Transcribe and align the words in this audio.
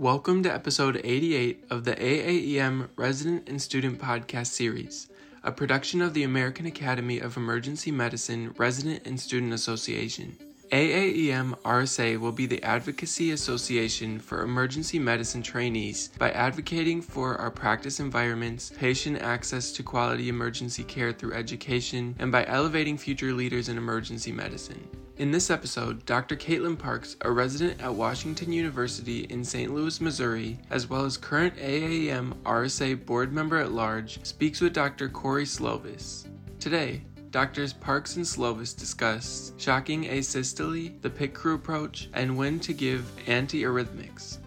Welcome 0.00 0.42
to 0.44 0.50
episode 0.50 0.98
88 1.04 1.64
of 1.68 1.84
the 1.84 1.94
AAEM 1.94 2.88
Resident 2.96 3.46
and 3.50 3.60
Student 3.60 3.98
Podcast 3.98 4.46
Series, 4.46 5.08
a 5.44 5.52
production 5.52 6.00
of 6.00 6.14
the 6.14 6.22
American 6.22 6.64
Academy 6.64 7.18
of 7.18 7.36
Emergency 7.36 7.90
Medicine 7.90 8.54
Resident 8.56 9.06
and 9.06 9.20
Student 9.20 9.52
Association. 9.52 10.38
AAEM 10.72 11.54
RSA 11.64 12.18
will 12.18 12.32
be 12.32 12.46
the 12.46 12.62
advocacy 12.62 13.32
association 13.32 14.18
for 14.18 14.40
emergency 14.40 14.98
medicine 14.98 15.42
trainees 15.42 16.08
by 16.18 16.30
advocating 16.30 17.02
for 17.02 17.36
our 17.36 17.50
practice 17.50 18.00
environments, 18.00 18.72
patient 18.78 19.20
access 19.20 19.70
to 19.70 19.82
quality 19.82 20.30
emergency 20.30 20.82
care 20.82 21.12
through 21.12 21.34
education, 21.34 22.16
and 22.18 22.32
by 22.32 22.46
elevating 22.46 22.96
future 22.96 23.34
leaders 23.34 23.68
in 23.68 23.76
emergency 23.76 24.32
medicine. 24.32 24.88
In 25.20 25.30
this 25.30 25.50
episode, 25.50 26.06
Dr. 26.06 26.34
Caitlin 26.34 26.78
Parks, 26.78 27.14
a 27.20 27.30
resident 27.30 27.82
at 27.82 27.94
Washington 27.94 28.54
University 28.54 29.24
in 29.24 29.44
St. 29.44 29.70
Louis, 29.70 30.00
Missouri, 30.00 30.58
as 30.70 30.88
well 30.88 31.04
as 31.04 31.18
current 31.18 31.54
AAEM 31.58 32.32
RSA 32.44 33.04
board 33.04 33.30
member 33.30 33.58
at 33.58 33.70
large, 33.70 34.24
speaks 34.24 34.62
with 34.62 34.72
Dr. 34.72 35.10
Corey 35.10 35.44
Slovis. 35.44 36.26
Today, 36.58 37.02
Doctors 37.32 37.74
Parks 37.74 38.16
and 38.16 38.24
Slovis 38.24 38.74
discuss 38.74 39.52
shocking 39.58 40.04
asystole, 40.04 40.98
the 41.02 41.10
pit 41.10 41.34
crew 41.34 41.54
approach, 41.54 42.08
and 42.14 42.34
when 42.34 42.58
to 42.60 42.72
give 42.72 43.04
antiarrhythmics. 43.26 44.38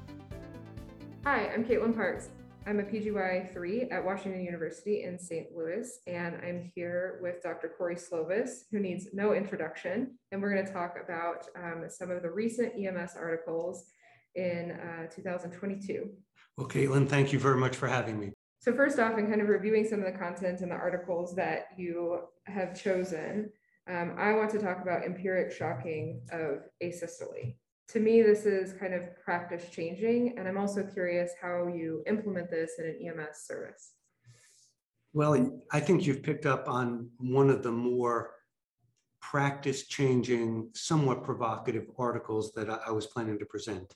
Hi, 1.23 1.51
I'm 1.53 1.65
Caitlin 1.65 1.93
Parks. 1.93 2.29
I'm 2.65 2.79
a 2.79 2.83
PGY 2.83 3.51
3 3.51 3.89
at 3.91 4.05
Washington 4.05 4.41
University 4.41 5.03
in 5.03 5.19
St. 5.19 5.47
Louis, 5.53 5.99
and 6.07 6.35
I'm 6.35 6.71
here 6.73 7.19
with 7.21 7.43
Dr. 7.43 7.73
Corey 7.77 7.95
Slovis, 7.95 8.61
who 8.71 8.79
needs 8.79 9.07
no 9.11 9.33
introduction. 9.33 10.17
And 10.31 10.41
we're 10.41 10.53
going 10.53 10.65
to 10.65 10.71
talk 10.71 10.95
about 11.03 11.45
um, 11.61 11.83
some 11.89 12.09
of 12.09 12.21
the 12.21 12.31
recent 12.31 12.73
EMS 12.77 13.15
articles 13.17 13.83
in 14.35 14.71
uh, 14.71 15.07
2022. 15.13 16.09
Well, 16.57 16.67
Caitlin, 16.67 17.09
thank 17.09 17.33
you 17.33 17.39
very 17.39 17.57
much 17.57 17.75
for 17.75 17.87
having 17.87 18.17
me. 18.17 18.31
So 18.59 18.73
first 18.73 18.97
off, 18.97 19.17
in 19.17 19.27
kind 19.27 19.41
of 19.41 19.49
reviewing 19.49 19.85
some 19.85 19.99
of 19.99 20.05
the 20.05 20.17
content 20.17 20.61
in 20.61 20.69
the 20.69 20.75
articles 20.75 21.35
that 21.35 21.67
you 21.77 22.19
have 22.45 22.81
chosen, 22.81 23.49
um, 23.89 24.15
I 24.17 24.31
want 24.33 24.51
to 24.51 24.59
talk 24.59 24.81
about 24.81 25.03
empiric 25.03 25.51
shocking 25.51 26.21
of 26.31 26.59
asystole. 26.81 27.55
To 27.89 27.99
me, 27.99 28.21
this 28.21 28.45
is 28.45 28.73
kind 28.73 28.93
of 28.93 29.03
practice 29.23 29.69
changing, 29.69 30.37
and 30.37 30.47
I'm 30.47 30.57
also 30.57 30.83
curious 30.83 31.31
how 31.41 31.67
you 31.67 32.03
implement 32.07 32.49
this 32.49 32.73
in 32.79 32.85
an 32.85 32.97
EMS 33.05 33.45
service. 33.45 33.93
Well, 35.13 35.61
I 35.71 35.79
think 35.79 36.07
you've 36.07 36.23
picked 36.23 36.47
up 36.47 36.67
on 36.67 37.09
one 37.17 37.49
of 37.49 37.61
the 37.61 37.71
more 37.71 38.31
practice 39.21 39.87
changing, 39.87 40.69
somewhat 40.73 41.23
provocative 41.23 41.85
articles 41.97 42.51
that 42.53 42.69
I, 42.69 42.91
was 42.91 43.07
planning 43.07 43.37
to 43.39 43.45
present. 43.45 43.93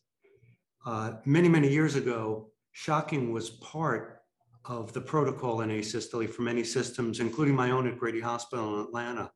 Uh, 0.86 1.14
many, 1.26 1.50
many 1.50 1.70
years 1.70 1.96
ago, 1.96 2.52
shocking 2.72 3.34
was 3.34 3.50
part 3.50 4.22
of 4.66 4.94
the 4.94 5.02
protocol 5.02 5.62
in 5.62 5.70
asystole 5.70 6.30
for 6.30 6.44
many 6.44 6.64
systems, 6.64 7.20
including 7.20 7.56
my 7.56 7.72
own 7.72 7.88
at 7.88 7.98
Grady 7.98 8.22
Hospital 8.22 8.76
in 8.76 8.86
Atlanta. 8.86 9.32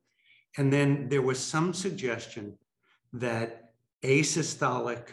And 0.56 0.72
then 0.72 1.08
there 1.08 1.22
was 1.22 1.38
some 1.38 1.74
suggestion 1.74 2.56
that 3.12 3.71
asystolic 4.04 5.08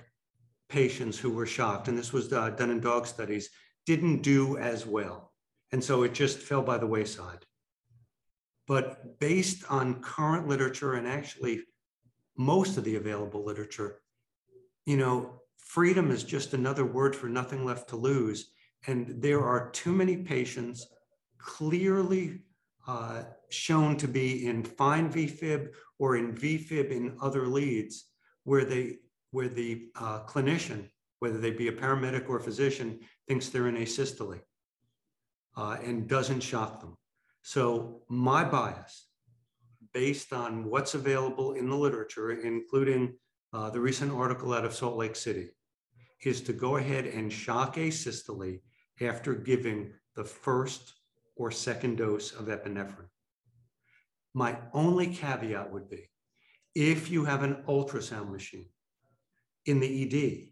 patients 0.70 1.18
who 1.18 1.32
were 1.32 1.46
shocked, 1.46 1.88
and 1.88 1.98
this 1.98 2.14
was 2.14 2.32
uh, 2.32 2.50
done 2.52 2.70
in 2.70 2.80
dog 2.80 3.08
studies, 3.08 3.50
didn't 3.86 4.22
do 4.22 4.58
as 4.58 4.86
well. 4.86 5.34
And 5.72 5.84
so 5.84 6.04
it 6.04 6.14
just 6.14 6.40
fell 6.40 6.62
by 6.62 6.78
the 6.78 6.88
wayside. 6.88 7.46
But 8.68 9.20
based 9.20 9.64
on 9.70 10.02
current 10.02 10.48
literature 10.48 10.94
and 10.94 11.08
actually 11.08 11.62
most 12.38 12.78
of 12.78 12.84
the 12.84 12.96
available 12.98 13.44
literature, 13.44 14.02
you 14.86 14.98
know, 14.98 15.42
freedom 15.58 16.12
is 16.12 16.24
just 16.24 16.54
another 16.54 16.86
word 16.86 17.16
for 17.16 17.28
nothing 17.28 17.66
left 17.66 17.90
to 17.90 17.96
lose. 17.96 18.52
And 18.88 19.22
there 19.22 19.42
are 19.42 19.72
too 19.72 19.92
many 19.92 20.18
patients 20.18 20.88
clearly 21.38 22.42
uh, 22.88 23.24
shown 23.50 23.98
to 23.98 24.08
be 24.08 24.48
in 24.48 24.64
fine 24.64 25.12
VFib 25.12 25.70
or 25.98 26.16
in 26.18 26.34
VFib 26.36 26.92
in 26.92 27.18
other 27.22 27.48
leads 27.48 28.09
where 28.50 28.66
they 28.66 28.98
where 29.30 29.48
the 29.48 29.90
uh, 29.96 30.20
clinician, 30.32 30.90
whether 31.20 31.38
they 31.38 31.52
be 31.52 31.68
a 31.68 31.72
paramedic 31.72 32.28
or 32.28 32.38
a 32.38 32.42
physician, 32.42 33.00
thinks 33.28 33.48
they're 33.48 33.68
in 33.68 33.76
asystole 33.76 34.40
uh, 35.56 35.78
and 35.84 36.08
doesn't 36.08 36.40
shock 36.40 36.82
them. 36.82 36.98
So 37.44 38.02
my 38.10 38.44
bias, 38.44 39.06
based 39.94 40.34
on 40.34 40.68
what's 40.68 40.96
available 40.96 41.54
in 41.54 41.70
the 41.70 41.76
literature, 41.76 42.32
including 42.32 43.14
uh, 43.54 43.70
the 43.70 43.80
recent 43.80 44.12
article 44.12 44.52
out 44.52 44.66
of 44.66 44.74
Salt 44.74 44.98
Lake 44.98 45.16
City, 45.16 45.50
is 46.24 46.42
to 46.42 46.54
go 46.54 46.78
ahead 46.78 47.06
and 47.06 47.32
shock 47.32 47.76
asystole 47.76 48.62
after 49.00 49.36
giving 49.36 49.94
the 50.16 50.24
first 50.24 50.94
or 51.36 51.52
second 51.52 51.98
dose 51.98 52.32
of 52.32 52.48
epinephrine. 52.48 53.14
My 54.34 54.58
only 54.74 55.08
caveat 55.08 55.72
would 55.72 55.88
be 55.88 56.10
if 56.76 57.10
you 57.10 57.26
have 57.26 57.44
an 57.44 57.64
ultrasound 57.68 58.32
machine 58.32 58.68
in 59.66 59.80
the 59.80 60.04
ED, 60.04 60.50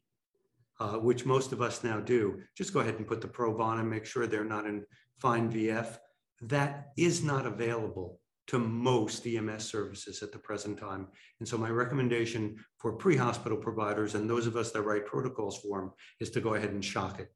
uh, 0.80 1.00
which 1.00 1.26
most 1.26 1.52
of 1.52 1.62
us 1.62 1.84
now 1.84 2.00
do, 2.00 2.40
just 2.56 2.74
go 2.74 2.80
ahead 2.82 2.96
and 2.96 3.08
put 3.08 3.22
the 3.22 3.28
probe 3.28 3.62
on 3.62 3.80
and 3.80 3.90
make 3.90 4.06
sure 4.06 4.28
they're 4.28 4.44
not 4.44 4.66
in 4.66 4.86
fine 5.20 5.52
VF. 5.52 5.98
That 6.42 6.90
is 6.98 7.24
not 7.24 7.46
available 7.46 8.20
to 8.48 8.60
most 8.60 9.26
EMS 9.26 9.66
services 9.66 10.24
at 10.24 10.32
the 10.32 10.40
present 10.40 10.78
time. 10.78 11.08
And 11.40 11.48
so 11.48 11.58
my 11.58 11.70
recommendation 11.70 12.58
for 12.78 12.94
pre-hospital 12.94 13.58
providers 13.58 14.16
and 14.16 14.30
those 14.30 14.48
of 14.48 14.56
us 14.56 14.72
that 14.72 14.84
write 14.84 15.06
protocols 15.06 15.60
for 15.60 15.82
them 15.82 15.92
is 16.20 16.30
to 16.32 16.42
go 16.42 16.54
ahead 16.54 16.70
and 16.70 16.84
shock 16.84 17.20
it 17.20 17.32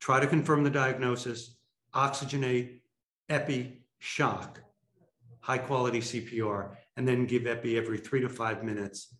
try 0.00 0.20
to 0.20 0.26
confirm 0.26 0.64
the 0.64 0.70
diagnosis, 0.70 1.56
oxygenate, 1.94 2.80
epi, 3.28 3.82
shock, 3.98 4.60
high 5.40 5.58
quality 5.58 6.00
CPR, 6.00 6.76
and 6.96 7.06
then 7.06 7.26
give 7.26 7.46
epi 7.46 7.76
every 7.76 7.98
three 7.98 8.20
to 8.20 8.28
five 8.28 8.64
minutes. 8.64 9.14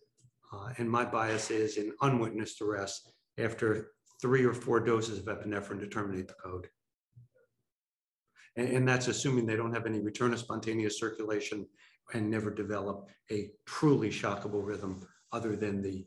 Uh, 0.53 0.69
and 0.77 0.89
my 0.89 1.03
bias 1.03 1.51
is 1.51 1.77
in 1.77 1.91
unwitnessed 2.01 2.61
arrest 2.61 3.11
after 3.37 3.91
three 4.21 4.45
or 4.45 4.53
four 4.53 4.79
doses 4.79 5.19
of 5.19 5.25
epinephrine 5.25 5.79
to 5.79 5.87
terminate 5.87 6.27
the 6.27 6.33
code. 6.33 6.67
And, 8.55 8.69
and 8.69 8.87
that's 8.87 9.07
assuming 9.07 9.45
they 9.45 9.55
don't 9.55 9.73
have 9.73 9.85
any 9.85 9.99
return 9.99 10.33
of 10.33 10.39
spontaneous 10.39 10.99
circulation 10.99 11.67
and 12.13 12.29
never 12.29 12.49
develop 12.49 13.07
a 13.31 13.51
truly 13.65 14.09
shockable 14.09 14.65
rhythm 14.65 15.05
other 15.33 15.55
than 15.55 15.81
the 15.81 16.05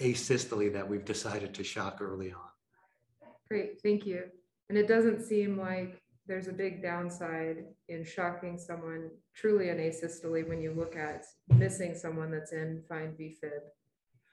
asystole 0.00 0.72
that 0.72 0.88
we've 0.88 1.04
decided 1.04 1.54
to 1.54 1.64
shock 1.64 1.98
early 2.00 2.32
on. 2.32 3.28
Great, 3.48 3.80
thank 3.82 4.04
you. 4.04 4.24
And 4.68 4.76
it 4.76 4.88
doesn't 4.88 5.22
seem 5.22 5.56
like 5.58 6.01
there's 6.26 6.48
a 6.48 6.52
big 6.52 6.82
downside 6.82 7.64
in 7.88 8.04
shocking 8.04 8.58
someone 8.58 9.10
truly 9.34 9.70
in 9.70 9.78
asystole 9.78 10.48
when 10.48 10.60
you 10.60 10.72
look 10.72 10.96
at 10.96 11.24
missing 11.48 11.94
someone 11.94 12.30
that's 12.30 12.52
in 12.52 12.82
fine 12.88 13.14
VFib 13.18 13.60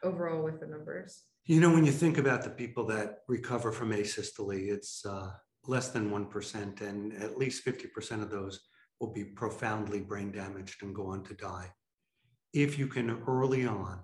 overall 0.03 0.43
with 0.43 0.59
the 0.59 0.67
numbers. 0.67 1.23
You 1.45 1.59
know, 1.59 1.73
when 1.73 1.85
you 1.85 1.91
think 1.91 2.17
about 2.17 2.43
the 2.43 2.49
people 2.51 2.85
that 2.87 3.19
recover 3.27 3.71
from 3.71 3.91
asystole, 3.91 4.69
it's 4.69 5.03
uh, 5.05 5.31
less 5.65 5.89
than 5.89 6.11
1%, 6.11 6.81
and 6.81 7.13
at 7.21 7.37
least 7.37 7.65
50% 7.65 8.21
of 8.21 8.29
those 8.29 8.59
will 8.99 9.11
be 9.11 9.23
profoundly 9.23 10.01
brain 10.01 10.31
damaged 10.31 10.83
and 10.83 10.93
go 10.93 11.07
on 11.07 11.23
to 11.23 11.33
die. 11.33 11.71
If 12.53 12.77
you 12.77 12.87
can 12.87 13.21
early 13.27 13.65
on 13.65 14.01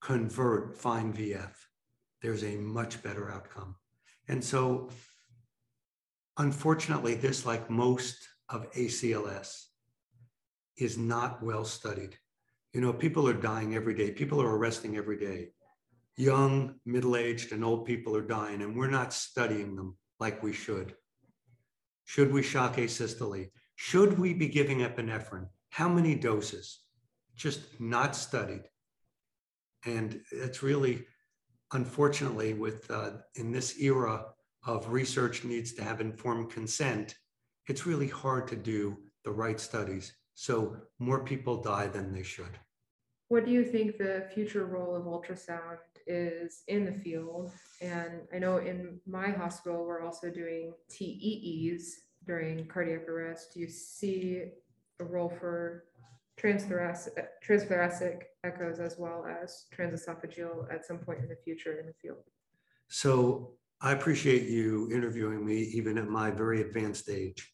convert 0.00 0.76
fine 0.76 1.12
VF, 1.12 1.52
there's 2.22 2.44
a 2.44 2.56
much 2.56 3.02
better 3.02 3.30
outcome. 3.30 3.76
And 4.28 4.42
so, 4.42 4.90
unfortunately, 6.38 7.14
this, 7.14 7.46
like 7.46 7.70
most 7.70 8.16
of 8.48 8.70
ACLS, 8.72 9.64
is 10.76 10.98
not 10.98 11.42
well 11.42 11.64
studied. 11.64 12.16
You 12.72 12.80
know, 12.80 12.92
people 12.92 13.28
are 13.28 13.34
dying 13.34 13.74
every 13.74 13.94
day, 13.94 14.10
people 14.10 14.42
are 14.42 14.56
arresting 14.56 14.96
every 14.96 15.18
day. 15.18 15.48
Young, 16.16 16.76
middle 16.84 17.16
aged, 17.16 17.52
and 17.52 17.64
old 17.64 17.84
people 17.84 18.16
are 18.16 18.22
dying, 18.22 18.62
and 18.62 18.76
we're 18.76 18.90
not 18.90 19.12
studying 19.12 19.76
them 19.76 19.96
like 20.18 20.42
we 20.42 20.52
should. 20.52 20.94
Should 22.04 22.32
we 22.32 22.42
shock 22.42 22.76
asystole? 22.76 23.50
Should 23.74 24.18
we 24.18 24.32
be 24.32 24.48
giving 24.48 24.78
epinephrine? 24.78 25.48
How 25.70 25.88
many 25.88 26.14
doses? 26.14 26.80
Just 27.34 27.80
not 27.80 28.16
studied. 28.16 28.62
And 29.84 30.20
it's 30.32 30.62
really 30.62 31.06
unfortunately, 31.72 32.54
with 32.54 32.90
uh, 32.90 33.10
in 33.34 33.52
this 33.52 33.78
era 33.80 34.24
of 34.66 34.92
research 34.92 35.44
needs 35.44 35.72
to 35.74 35.82
have 35.82 36.00
informed 36.00 36.50
consent, 36.50 37.14
it's 37.66 37.86
really 37.86 38.08
hard 38.08 38.48
to 38.48 38.56
do 38.56 38.96
the 39.24 39.30
right 39.30 39.58
studies. 39.58 40.14
So 40.34 40.76
more 40.98 41.24
people 41.24 41.62
die 41.62 41.86
than 41.86 42.12
they 42.12 42.22
should. 42.22 42.58
What 43.28 43.44
do 43.44 43.50
you 43.50 43.64
think 43.64 43.98
the 43.98 44.28
future 44.34 44.66
role 44.66 44.94
of 44.94 45.04
ultrasound 45.04 45.78
is 46.06 46.62
in 46.68 46.84
the 46.84 46.92
field? 46.92 47.50
And 47.80 48.20
I 48.32 48.38
know 48.38 48.58
in 48.58 49.00
my 49.06 49.30
hospital, 49.30 49.84
we're 49.84 50.02
also 50.02 50.30
doing 50.30 50.74
TEEs 50.90 52.02
during 52.24 52.66
cardiac 52.66 53.08
arrest. 53.08 53.54
Do 53.54 53.60
you 53.60 53.68
see 53.68 54.44
a 55.00 55.04
role 55.04 55.32
for 55.40 55.84
transthoracic, 56.40 57.26
transthoracic 57.46 58.22
echoes 58.44 58.78
as 58.78 58.96
well 58.98 59.26
as 59.26 59.64
transesophageal 59.76 60.72
at 60.72 60.84
some 60.84 60.98
point 60.98 61.20
in 61.20 61.28
the 61.28 61.36
future 61.36 61.78
in 61.80 61.86
the 61.86 61.94
field. 61.94 62.24
So 62.88 63.52
I 63.80 63.92
appreciate 63.92 64.48
you 64.48 64.88
interviewing 64.90 65.44
me 65.44 65.58
even 65.74 65.98
at 65.98 66.08
my 66.08 66.30
very 66.30 66.62
advanced 66.62 67.10
age. 67.10 67.52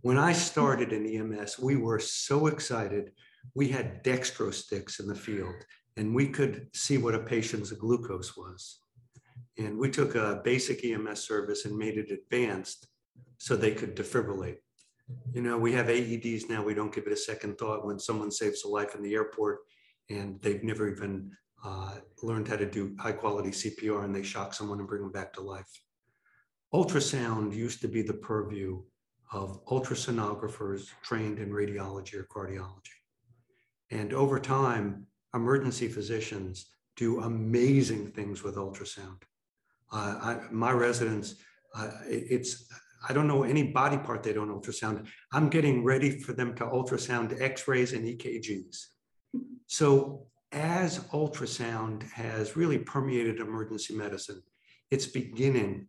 When 0.00 0.18
I 0.18 0.32
started 0.32 0.92
in 0.92 1.06
EMS, 1.06 1.58
we 1.58 1.76
were 1.76 2.00
so 2.00 2.48
excited. 2.48 3.12
We 3.54 3.68
had 3.68 4.02
dextro 4.02 4.52
sticks 4.52 4.98
in 4.98 5.06
the 5.06 5.14
field 5.14 5.54
and 5.96 6.14
we 6.14 6.28
could 6.28 6.68
see 6.74 6.98
what 6.98 7.14
a 7.14 7.20
patient's 7.20 7.70
glucose 7.72 8.36
was. 8.36 8.80
And 9.58 9.78
we 9.78 9.90
took 9.90 10.14
a 10.14 10.40
basic 10.42 10.84
EMS 10.84 11.22
service 11.22 11.64
and 11.64 11.76
made 11.76 11.98
it 11.98 12.10
advanced 12.10 12.88
so 13.38 13.54
they 13.54 13.72
could 13.72 13.94
defibrillate. 13.94 14.56
You 15.32 15.42
know, 15.42 15.58
we 15.58 15.72
have 15.72 15.86
AEDs 15.86 16.48
now. 16.48 16.64
We 16.64 16.74
don't 16.74 16.94
give 16.94 17.06
it 17.06 17.12
a 17.12 17.16
second 17.16 17.58
thought 17.58 17.84
when 17.86 17.98
someone 17.98 18.30
saves 18.30 18.64
a 18.64 18.68
life 18.68 18.94
in 18.94 19.02
the 19.02 19.14
airport 19.14 19.60
and 20.08 20.40
they've 20.40 20.64
never 20.64 20.88
even 20.88 21.30
uh, 21.64 21.94
learned 22.22 22.48
how 22.48 22.56
to 22.56 22.66
do 22.66 22.96
high 22.98 23.12
quality 23.12 23.50
CPR 23.50 24.04
and 24.04 24.14
they 24.14 24.22
shock 24.22 24.54
someone 24.54 24.78
and 24.78 24.88
bring 24.88 25.02
them 25.02 25.12
back 25.12 25.32
to 25.34 25.40
life. 25.40 25.80
Ultrasound 26.74 27.54
used 27.54 27.80
to 27.82 27.88
be 27.88 28.02
the 28.02 28.14
purview 28.14 28.82
of 29.32 29.64
ultrasonographers 29.66 30.88
trained 31.02 31.38
in 31.38 31.50
radiology 31.50 32.14
or 32.14 32.24
cardiology. 32.24 32.98
And 33.90 34.12
over 34.12 34.38
time, 34.38 35.06
emergency 35.34 35.88
physicians 35.88 36.66
do 36.96 37.20
amazing 37.20 38.12
things 38.12 38.42
with 38.42 38.56
ultrasound. 38.56 39.22
Uh, 39.92 40.18
I, 40.20 40.40
my 40.50 40.72
residents, 40.72 41.36
uh, 41.74 41.90
it, 42.08 42.24
it's, 42.30 42.66
I 43.08 43.12
don't 43.12 43.26
know 43.26 43.42
any 43.42 43.64
body 43.64 43.98
part 43.98 44.22
they 44.22 44.32
don't 44.32 44.48
ultrasound. 44.48 45.06
I'm 45.32 45.48
getting 45.48 45.84
ready 45.84 46.18
for 46.20 46.32
them 46.32 46.54
to 46.56 46.64
ultrasound 46.64 47.40
x-rays 47.40 47.92
and 47.92 48.06
EKGs. 48.06 48.86
So 49.66 50.26
as 50.52 50.98
ultrasound 51.10 52.10
has 52.10 52.56
really 52.56 52.78
permeated 52.78 53.40
emergency 53.40 53.94
medicine, 53.94 54.42
it's 54.90 55.06
beginning 55.06 55.86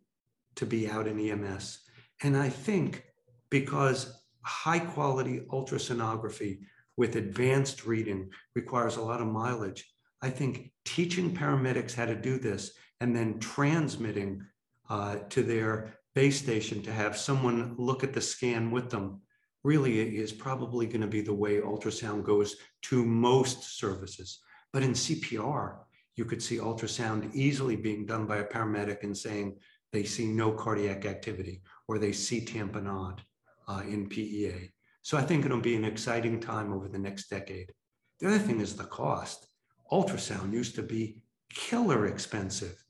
to 0.56 0.66
be 0.66 0.90
out 0.90 1.08
in 1.08 1.20
EMS. 1.20 1.80
And 2.24 2.38
I 2.38 2.50
think 2.50 3.04
because 3.50 4.24
high 4.44 4.80
quality 4.80 5.42
ultrasonography 5.52 6.60
with 6.96 7.16
advanced 7.16 7.86
reading 7.86 8.30
requires 8.56 8.96
a 8.96 9.02
lot 9.02 9.22
of 9.22 9.28
mileage, 9.28 9.86
I 10.22 10.30
think 10.30 10.72
teaching 10.86 11.36
paramedics 11.36 11.94
how 11.94 12.06
to 12.06 12.16
do 12.16 12.38
this 12.38 12.72
and 13.02 13.16
then 13.16 13.40
transmitting 13.40 14.46
uh, 14.90 15.18
to 15.30 15.44
their 15.44 15.96
base 16.16 16.40
station 16.40 16.82
to 16.84 16.92
have 16.92 17.18
someone 17.18 17.76
look 17.78 18.04
at 18.04 18.14
the 18.14 18.22
scan 18.22 18.72
with 18.72 18.90
them 18.90 19.22
really 19.64 20.18
is 20.18 20.32
probably 20.32 20.86
going 20.86 21.02
to 21.02 21.08
be 21.08 21.22
the 21.22 21.34
way 21.34 21.60
ultrasound 21.60 22.24
goes 22.24 22.56
to 22.84 23.04
most 23.04 23.78
services. 23.80 24.40
But 24.74 24.84
in 24.84 24.94
CPR, 24.94 25.78
you 26.16 26.26
could 26.26 26.42
see 26.42 26.58
ultrasound 26.58 27.34
easily 27.34 27.76
being 27.76 28.06
done 28.06 28.26
by 28.26 28.38
a 28.38 28.44
paramedic 28.44 29.04
and 29.04 29.16
saying 29.16 29.58
they 29.92 30.04
see 30.04 30.28
no 30.28 30.52
cardiac 30.52 31.06
activity 31.06 31.62
or 31.88 32.00
they 32.00 32.12
see 32.12 32.44
tamponade 32.44 33.20
uh, 33.68 33.84
in 33.88 34.10
PEA. 34.10 34.72
So 35.04 35.18
I 35.18 35.22
think 35.22 35.46
it'll 35.46 35.60
be 35.60 35.76
an 35.76 35.86
exciting 35.86 36.40
time 36.40 36.74
over 36.74 36.88
the 36.88 36.98
next 36.98 37.30
decade. 37.30 37.72
The 38.20 38.28
other 38.28 38.40
thing 38.40 38.60
is 38.62 38.76
the 38.76 38.86
cost. 38.86 39.48
Ultrasound 39.92 40.52
used 40.54 40.76
to 40.76 40.84
be 40.84 41.18
killer 41.54 42.08
expensive. 42.08 42.84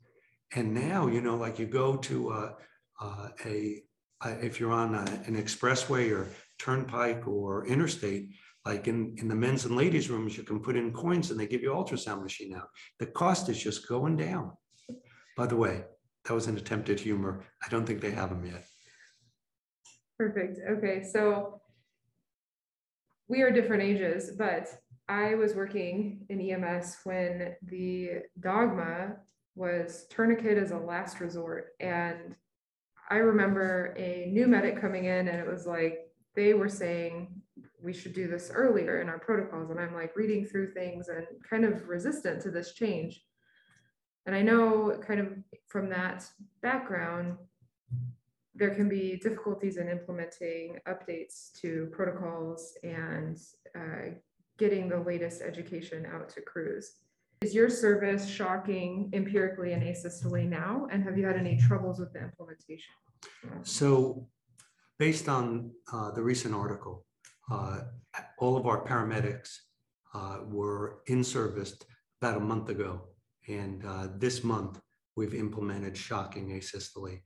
And 0.56 0.74
now, 0.74 1.08
you 1.08 1.22
know, 1.22 1.36
like 1.36 1.60
you 1.60 1.66
go 1.66 1.98
to 1.98 2.30
uh, 2.32 2.52
uh, 3.02 3.28
a, 3.46 3.50
a, 3.50 3.84
a, 4.26 4.30
a 4.30 4.46
if 4.46 4.60
you're 4.60 4.72
on 4.72 4.96
a, 4.96 5.06
an 5.26 5.36
expressway 5.36 6.12
or 6.12 6.30
turnpike 6.60 7.28
or 7.28 7.66
interstate, 7.66 8.30
like 8.66 8.88
in, 8.88 9.16
in 9.18 9.28
the 9.28 9.36
men's 9.36 9.66
and 9.66 9.76
ladies' 9.76 10.10
rooms, 10.10 10.38
you 10.38 10.44
can 10.44 10.60
put 10.60 10.78
in 10.78 10.94
coins 10.94 11.32
and 11.32 11.40
they 11.40 11.48
give 11.48 11.62
you 11.62 11.72
ultrasound 11.72 12.24
machine 12.24 12.52
now. 12.52 12.64
The 13.00 13.08
cost 13.08 13.50
is 13.50 13.62
just 13.62 13.88
going 13.88 14.16
down. 14.16 14.52
By 15.36 15.48
the 15.48 15.58
way, 15.58 15.84
that 16.26 16.34
was 16.34 16.48
an 16.48 16.58
attempt 16.58 16.90
at 16.90 17.00
humor. 17.00 17.44
I 17.66 17.70
don't 17.70 17.86
think 17.86 18.00
they 18.00 18.12
have 18.12 18.30
them 18.30 18.46
yet. 18.46 18.64
Perfect. 20.18 20.60
Okay, 20.70 21.04
so 21.04 21.62
we 23.28 23.42
are 23.42 23.52
different 23.52 23.84
ages, 23.84 24.32
but 24.38 24.70
I 25.10 25.36
was 25.36 25.56
working 25.56 26.26
in 26.30 26.40
EMS 26.40 26.98
when 27.04 27.56
the 27.64 28.22
dogma 28.40 29.18
was 29.56 30.06
tourniquet 30.10 30.58
as 30.58 30.72
a 30.72 30.78
last 30.78 31.20
resort. 31.20 31.72
And 31.80 32.36
I 33.10 33.16
remember 33.18 33.94
a 33.98 34.30
new 34.32 34.48
medic 34.48 34.80
coming 34.80 35.06
in 35.06 35.28
and 35.28 35.40
it 35.40 35.48
was 35.48 35.68
like 35.68 36.00
they 36.36 36.54
were 36.54 36.70
saying 36.70 37.43
we 37.84 37.94
should 37.94 38.14
do 38.14 38.28
this 38.28 38.50
earlier 38.54 39.02
in 39.02 39.10
our 39.10 39.20
protocols. 39.20 39.70
And 39.70 39.80
I'm 39.80 39.94
like 39.94 40.16
reading 40.16 40.46
through 40.46 40.72
things 40.72 41.10
and 41.10 41.28
kind 41.48 41.66
of 41.66 41.88
resistant 41.90 42.42
to 42.44 42.52
this 42.52 42.74
change. 42.74 43.22
And 44.26 44.36
I 44.36 44.42
know 44.42 44.98
kind 45.06 45.20
of 45.20 45.28
from 45.68 45.90
that 45.90 46.26
background, 46.62 47.38
there 48.56 48.74
can 48.74 48.88
be 48.88 49.20
difficulties 49.22 49.78
in 49.78 49.90
implementing 49.90 50.80
updates 50.88 51.52
to 51.62 51.90
protocols 51.92 52.78
and 52.84 53.38
uh, 53.76 54.12
getting 54.58 54.88
the 54.88 55.00
latest 55.00 55.42
education 55.42 56.06
out 56.06 56.30
to 56.30 56.42
crews. 56.42 56.94
Is 57.42 57.54
your 57.54 57.70
service 57.70 58.26
shocking 58.26 59.10
empirically 59.12 59.74
in 59.74 59.82
asystole 59.82 60.48
now? 60.48 60.88
And 60.92 61.04
have 61.04 61.18
you 61.18 61.26
had 61.26 61.36
any 61.36 61.58
troubles 61.58 62.00
with 62.00 62.14
the 62.14 62.22
implementation? 62.22 62.94
So 63.64 64.28
based 65.00 65.28
on 65.28 65.72
uh, 65.92 66.12
the 66.12 66.22
recent 66.22 66.54
article, 66.54 67.06
all 67.50 68.58
of 68.58 68.68
our 68.68 68.86
paramedics 68.86 69.58
uh, 70.14 70.40
were 70.46 71.00
in 71.08 71.24
service 71.24 71.78
about 72.22 72.38
a 72.38 72.40
month 72.40 72.70
ago. 72.70 73.02
And 73.48 73.84
uh, 73.86 74.08
this 74.18 74.44
month, 74.44 74.80
we've 75.16 75.34
implemented 75.34 75.98
shocking 75.98 76.50
asystole. 76.50 77.20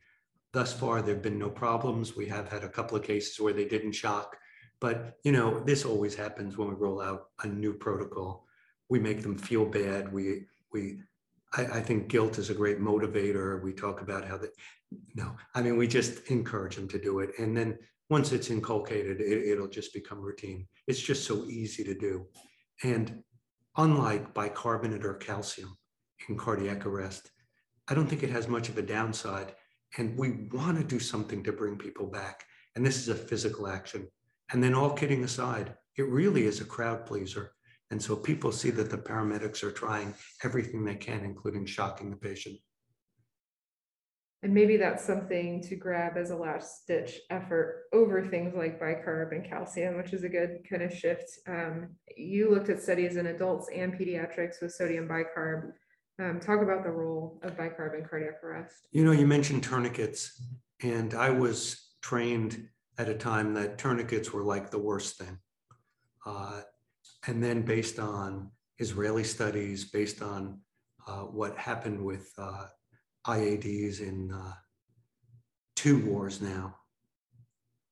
Thus 0.53 0.73
far, 0.73 1.01
there 1.01 1.13
have 1.15 1.23
been 1.23 1.37
no 1.37 1.49
problems. 1.49 2.15
We 2.15 2.25
have 2.27 2.49
had 2.49 2.63
a 2.63 2.69
couple 2.69 2.97
of 2.97 3.03
cases 3.03 3.39
where 3.39 3.53
they 3.53 3.65
didn't 3.65 3.91
shock. 3.91 4.35
But, 4.79 5.17
you 5.23 5.31
know, 5.31 5.59
this 5.59 5.85
always 5.85 6.15
happens 6.15 6.57
when 6.57 6.69
we 6.69 6.75
roll 6.75 7.01
out 7.01 7.25
a 7.43 7.47
new 7.47 7.73
protocol. 7.73 8.45
We 8.89 8.99
make 8.99 9.21
them 9.21 9.37
feel 9.37 9.65
bad. 9.65 10.11
We, 10.11 10.45
we, 10.71 11.01
I, 11.53 11.65
I 11.65 11.81
think 11.81 12.07
guilt 12.07 12.37
is 12.37 12.49
a 12.49 12.55
great 12.55 12.79
motivator. 12.79 13.61
We 13.61 13.73
talk 13.73 14.01
about 14.01 14.25
how 14.25 14.37
that, 14.37 14.51
no, 15.15 15.35
I 15.53 15.61
mean, 15.61 15.77
we 15.77 15.87
just 15.87 16.27
encourage 16.27 16.75
them 16.75 16.87
to 16.89 16.99
do 16.99 17.19
it. 17.19 17.31
And 17.39 17.55
then 17.57 17.77
once 18.09 18.31
it's 18.31 18.49
inculcated, 18.49 19.19
it, 19.19 19.49
it'll 19.49 19.67
just 19.67 19.93
become 19.93 20.21
routine. 20.21 20.67
It's 20.87 20.99
just 20.99 21.25
so 21.25 21.45
easy 21.45 21.83
to 21.83 21.93
do. 21.93 22.25
And 22.83 23.23
unlike 23.77 24.33
bicarbonate 24.33 25.05
or 25.05 25.15
calcium 25.15 25.77
in 26.29 26.37
cardiac 26.37 26.85
arrest, 26.85 27.29
I 27.87 27.93
don't 27.93 28.07
think 28.07 28.23
it 28.23 28.29
has 28.29 28.47
much 28.47 28.69
of 28.69 28.77
a 28.77 28.81
downside. 28.81 29.53
And 29.97 30.17
we 30.17 30.47
want 30.51 30.77
to 30.77 30.83
do 30.83 30.99
something 30.99 31.43
to 31.43 31.53
bring 31.53 31.77
people 31.77 32.07
back. 32.07 32.43
And 32.75 32.85
this 32.85 32.97
is 32.97 33.09
a 33.09 33.15
physical 33.15 33.67
action. 33.67 34.07
And 34.51 34.63
then, 34.63 34.73
all 34.73 34.91
kidding 34.91 35.23
aside, 35.23 35.75
it 35.97 36.07
really 36.07 36.45
is 36.45 36.61
a 36.61 36.65
crowd 36.65 37.05
pleaser. 37.05 37.51
And 37.89 38.01
so 38.01 38.15
people 38.15 38.51
see 38.51 38.69
that 38.71 38.89
the 38.89 38.97
paramedics 38.97 39.63
are 39.63 39.71
trying 39.71 40.13
everything 40.43 40.83
they 40.83 40.95
can, 40.95 41.23
including 41.23 41.65
shocking 41.65 42.09
the 42.09 42.17
patient. 42.17 42.57
And 44.43 44.53
maybe 44.53 44.77
that's 44.77 45.03
something 45.03 45.61
to 45.63 45.75
grab 45.75 46.15
as 46.15 46.29
a 46.29 46.35
last 46.35 46.85
ditch 46.87 47.19
effort 47.31 47.85
over 47.91 48.23
things 48.23 48.53
like 48.55 48.79
bicarb 48.79 49.31
and 49.31 49.43
calcium, 49.43 49.97
which 49.97 50.13
is 50.13 50.23
a 50.23 50.29
good 50.29 50.59
kind 50.69 50.83
of 50.83 50.93
shift. 50.93 51.39
Um, 51.47 51.95
you 52.15 52.51
looked 52.51 52.69
at 52.69 52.81
studies 52.81 53.17
in 53.17 53.27
adults 53.27 53.67
and 53.73 53.93
pediatrics 53.93 54.61
with 54.61 54.73
sodium 54.73 55.07
bicarb. 55.07 55.71
Um, 56.19 56.39
talk 56.39 56.61
about 56.61 56.83
the 56.83 56.91
role 56.91 57.39
of 57.43 57.57
bicarb 57.57 57.97
in 57.97 58.05
cardiac 58.05 58.43
arrest. 58.43 58.87
You 58.91 59.05
know, 59.05 59.11
you 59.11 59.25
mentioned 59.25 59.63
tourniquets, 59.63 60.41
and 60.81 61.13
I 61.13 61.31
was 61.31 61.95
trained 62.01 62.67
at 62.99 63.09
a 63.09 63.15
time 63.15 63.53
that 63.55 63.77
tourniquets 63.77 64.33
were 64.33 64.43
like 64.43 64.69
the 64.69 64.79
worst 64.79 65.17
thing. 65.17 65.37
Uh, 66.25 66.61
and 67.25 67.43
then, 67.43 67.63
based 67.63 67.99
on 67.99 68.51
Israeli 68.79 69.23
studies, 69.23 69.85
based 69.85 70.21
on 70.21 70.59
uh, 71.07 71.21
what 71.21 71.57
happened 71.57 72.03
with 72.03 72.31
uh, 72.37 72.65
IEDs 73.27 73.99
in 73.99 74.31
uh, 74.31 74.53
two 75.75 76.03
wars 76.05 76.41
now, 76.41 76.75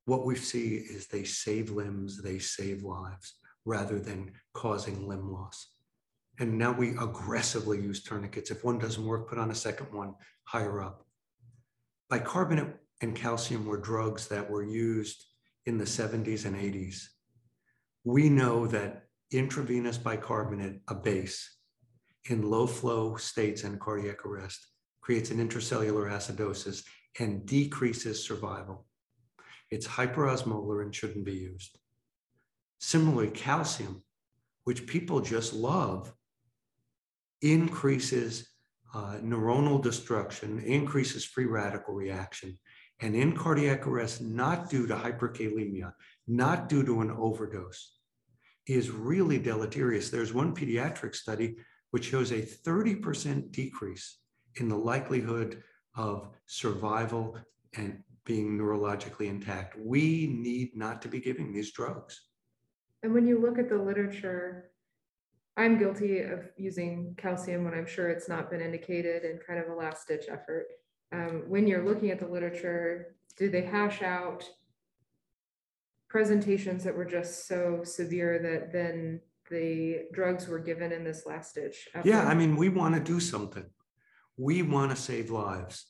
what 0.05 0.25
we 0.25 0.35
see 0.35 0.75
is 0.75 1.07
they 1.07 1.23
save 1.23 1.71
limbs, 1.71 2.21
they 2.21 2.39
save 2.39 2.83
lives 2.83 3.35
rather 3.65 3.99
than 3.99 4.31
causing 4.53 5.07
limb 5.07 5.31
loss. 5.31 5.71
And 6.39 6.57
now 6.57 6.71
we 6.71 6.91
aggressively 6.91 7.81
use 7.81 8.03
tourniquets. 8.03 8.51
If 8.51 8.63
one 8.63 8.77
doesn't 8.77 9.05
work, 9.05 9.29
put 9.29 9.39
on 9.39 9.51
a 9.51 9.55
second 9.55 9.87
one 9.91 10.13
higher 10.43 10.81
up. 10.81 11.05
Bicarbonate 12.09 12.75
and 13.01 13.15
calcium 13.15 13.65
were 13.65 13.77
drugs 13.77 14.27
that 14.27 14.49
were 14.49 14.63
used 14.63 15.25
in 15.65 15.77
the 15.77 15.85
70s 15.85 16.45
and 16.45 16.55
80s. 16.55 17.03
We 18.03 18.29
know 18.29 18.67
that 18.67 19.05
intravenous 19.31 19.97
bicarbonate, 19.97 20.81
a 20.87 20.95
base, 20.95 21.57
in 22.29 22.49
low 22.49 22.67
flow 22.67 23.15
states 23.15 23.63
and 23.63 23.79
cardiac 23.79 24.25
arrest, 24.25 24.67
creates 25.05 25.29
an 25.29 25.37
intracellular 25.37 26.09
acidosis 26.09 26.83
and 27.19 27.45
decreases 27.45 28.25
survival. 28.25 28.87
It's 29.69 29.85
hyperosmolar 29.85 30.81
and 30.81 30.95
shouldn't 30.95 31.25
be 31.25 31.35
used. 31.35 31.77
Similarly, 32.79 33.29
calcium, 33.29 34.03
which 34.63 34.87
people 34.87 35.21
just 35.21 35.53
love, 35.53 36.11
increases 37.43 38.49
uh, 38.95 39.17
neuronal 39.21 39.79
destruction, 39.79 40.59
increases 40.61 41.23
free 41.23 41.45
radical 41.45 41.93
reaction, 41.93 42.57
and 42.99 43.15
in 43.15 43.37
cardiac 43.37 43.85
arrest, 43.85 44.21
not 44.21 44.71
due 44.71 44.87
to 44.87 44.95
hyperkalemia, 44.95 45.93
not 46.27 46.67
due 46.67 46.83
to 46.83 47.01
an 47.01 47.11
overdose, 47.11 47.99
is 48.65 48.89
really 48.89 49.37
deleterious. 49.37 50.09
There's 50.09 50.33
one 50.33 50.55
pediatric 50.55 51.13
study 51.13 51.57
which 51.91 52.05
shows 52.05 52.31
a 52.31 52.41
30% 52.41 53.51
decrease 53.51 54.17
in 54.55 54.69
the 54.69 54.77
likelihood 54.77 55.63
of 55.95 56.29
survival 56.45 57.37
and 57.75 58.01
being 58.25 58.57
neurologically 58.57 59.27
intact. 59.27 59.77
We 59.77 60.27
need 60.27 60.75
not 60.75 61.01
to 61.03 61.07
be 61.07 61.19
giving 61.19 61.53
these 61.53 61.71
drugs. 61.71 62.21
And 63.03 63.13
when 63.13 63.27
you 63.27 63.39
look 63.39 63.59
at 63.59 63.69
the 63.69 63.77
literature, 63.77 64.71
I'm 65.57 65.77
guilty 65.77 66.21
of 66.21 66.49
using 66.57 67.15
calcium 67.17 67.63
when 67.63 67.73
I'm 67.73 67.85
sure 67.85 68.09
it's 68.09 68.27
not 68.27 68.49
been 68.49 68.61
indicated 68.61 69.23
and 69.23 69.39
kind 69.45 69.59
of 69.59 69.69
a 69.69 69.75
last 69.75 70.07
ditch 70.07 70.25
effort. 70.29 70.65
Um, 71.13 71.43
when 71.47 71.67
you're 71.67 71.85
looking 71.85 72.11
at 72.11 72.19
the 72.19 72.27
literature, 72.27 73.15
do 73.37 73.49
they 73.49 73.61
hash 73.61 74.01
out 74.01 74.43
presentations 76.09 76.83
that 76.83 76.95
were 76.95 77.05
just 77.05 77.47
so 77.47 77.81
severe 77.83 78.39
that 78.39 78.71
then 78.73 79.21
the 79.49 80.07
drugs 80.11 80.47
were 80.47 80.59
given 80.59 80.91
in 80.91 81.03
this 81.03 81.25
last 81.25 81.55
ditch? 81.55 81.87
effort? 81.93 82.07
Yeah, 82.07 82.25
I 82.25 82.33
mean, 82.33 82.55
we 82.55 82.69
want 82.69 82.95
to 82.95 82.99
do 82.99 83.19
something. 83.19 83.65
We 84.37 84.61
want 84.61 84.91
to 84.91 84.97
save 84.97 85.29
lives. 85.29 85.85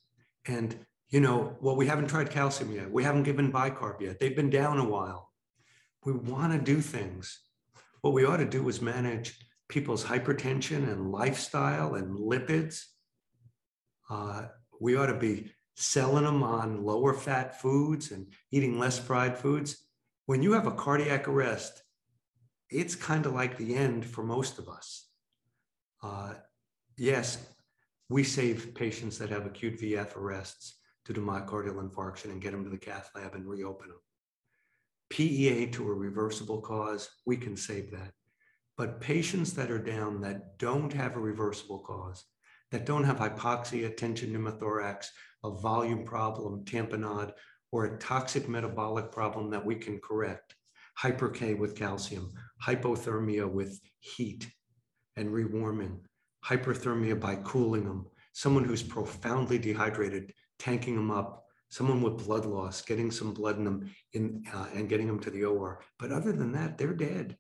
And, 0.48 0.86
you 1.10 1.20
know, 1.20 1.58
well, 1.62 1.76
we 1.76 1.88
haven't 1.88 2.08
tried 2.08 2.30
calcium 2.30 2.72
yet. 2.72 2.92
We 2.92 3.04
haven't 3.04 3.24
given 3.24 3.52
bicarb 3.52 4.02
yet. 4.02 4.20
They've 4.20 4.36
been 4.36 4.50
down 4.50 4.80
a 4.80 4.88
while. 4.88 5.32
We 6.06 6.14
want 6.14 6.54
to 6.54 6.60
do 6.60 6.82
things. 6.82 7.40
What 8.02 8.14
we 8.14 8.26
ought 8.26 8.38
to 8.38 8.46
do 8.46 8.68
is 8.70 8.82
manage 8.82 9.40
people's 9.68 10.04
hypertension 10.04 10.92
and 10.92 11.12
lifestyle 11.12 11.96
and 11.96 12.18
lipids. 12.18 12.84
Uh, 14.10 14.44
we 14.80 14.96
ought 14.96 15.08
to 15.08 15.18
be 15.18 15.52
selling 15.76 16.24
them 16.24 16.44
on 16.44 16.84
lower 16.84 17.14
fat 17.14 17.60
foods 17.60 18.12
and 18.12 18.28
eating 18.52 18.78
less 18.78 19.00
fried 19.00 19.38
foods. 19.38 19.88
When 20.28 20.42
you 20.42 20.54
have 20.54 20.68
a 20.68 20.72
cardiac 20.72 21.28
arrest, 21.28 21.82
it's 22.70 22.96
kind 22.96 23.26
of 23.26 23.34
like 23.34 23.58
the 23.58 23.76
end 23.76 24.06
for 24.06 24.24
most 24.24 24.60
of 24.60 24.68
us. 24.70 25.08
Uh, 26.02 26.34
yes, 26.98 27.38
we 28.10 28.24
save 28.24 28.76
patients 28.76 29.18
that 29.18 29.30
have 29.30 29.46
acute 29.46 29.80
VF 29.80 30.16
arrests 30.16 30.78
due 31.06 31.14
to 31.14 31.22
myocardial 31.22 31.82
infarction 31.84 32.26
and 32.26 32.42
get 32.42 32.52
them 32.52 32.64
to 32.64 32.70
the 32.70 32.78
cath 32.78 33.10
lab 33.16 33.36
and 33.36 33.48
reopen 33.48 33.90
them. 33.90 33.98
PEA 35.10 35.68
to 35.68 35.88
a 35.88 35.94
reversible 35.94 36.62
cause, 36.62 37.10
we 37.26 37.38
can 37.38 37.56
save 37.56 37.92
that. 37.92 38.12
But 38.78 39.00
patients 39.00 39.54
that 39.54 39.72
are 39.72 39.80
down 39.80 40.22
that 40.22 40.58
don't 40.58 40.92
have 40.94 41.16
a 41.16 41.20
reversible 41.20 41.80
cause, 41.80 42.26
that 42.72 42.86
don't 42.86 43.04
have 43.04 43.18
hypoxia, 43.18 43.96
tension 43.96 44.34
pneumothorax, 44.34 45.08
a 45.44 45.52
volume 45.52 46.04
problem, 46.04 46.66
tamponade, 46.66 47.32
or 47.72 47.86
a 47.86 47.98
toxic 47.98 48.50
metabolic 48.50 49.12
problem 49.12 49.50
that 49.52 49.66
we 49.66 49.76
can 49.76 50.00
correct, 50.00 50.56
hyper-K 50.98 51.54
with 51.54 51.76
calcium, 51.76 52.34
hypothermia 52.64 53.50
with 53.50 53.80
heat 54.00 54.50
and 55.16 55.30
rewarming, 55.30 56.00
hyperthermia 56.46 57.20
by 57.20 57.36
cooling 57.38 57.86
them, 57.86 58.06
someone 58.34 58.64
who's 58.64 58.84
profoundly 58.84 59.58
dehydrated, 59.58 60.34
tanking 60.60 60.96
them 60.96 61.12
up, 61.12 61.46
someone 61.70 62.02
with 62.02 62.26
blood 62.26 62.46
loss, 62.46 62.82
getting 62.82 63.12
some 63.12 63.34
blood 63.34 63.58
in 63.58 63.66
them 63.66 63.90
in, 64.14 64.44
uh, 64.54 64.68
and 64.74 64.90
getting 64.90 65.08
them 65.08 65.20
to 65.20 65.32
the 65.32 65.44
OR. 65.44 65.82
But 66.00 66.12
other 66.12 66.32
than 66.32 66.52
that, 66.54 66.78
they're 66.78 66.94
dead. 66.94 67.38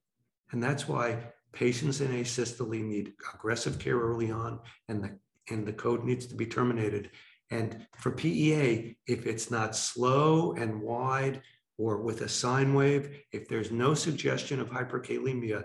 And 0.51 0.61
that's 0.61 0.87
why 0.87 1.19
patients 1.53 2.01
in 2.01 2.11
asystole 2.11 2.83
need 2.83 3.13
aggressive 3.33 3.79
care 3.79 3.97
early 3.97 4.31
on 4.31 4.59
and 4.89 5.03
the, 5.03 5.17
and 5.49 5.65
the 5.65 5.73
code 5.73 6.03
needs 6.03 6.25
to 6.27 6.35
be 6.35 6.45
terminated. 6.45 7.11
And 7.51 7.85
for 7.97 8.11
PEA, 8.11 8.97
if 9.07 9.27
it's 9.27 9.51
not 9.51 9.75
slow 9.75 10.53
and 10.53 10.81
wide 10.81 11.41
or 11.77 12.01
with 12.01 12.21
a 12.21 12.29
sine 12.29 12.73
wave, 12.73 13.21
if 13.31 13.47
there's 13.47 13.71
no 13.71 13.93
suggestion 13.93 14.59
of 14.59 14.69
hyperkalemia, 14.69 15.63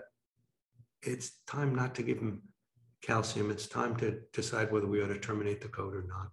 it's 1.01 1.39
time 1.47 1.73
not 1.73 1.95
to 1.95 2.03
give 2.03 2.19
them 2.19 2.43
calcium. 3.01 3.51
It's 3.51 3.67
time 3.67 3.95
to 3.97 4.19
decide 4.33 4.71
whether 4.71 4.87
we 4.87 5.01
ought 5.01 5.07
to 5.07 5.19
terminate 5.19 5.61
the 5.61 5.67
code 5.67 5.95
or 5.95 6.03
not. 6.07 6.29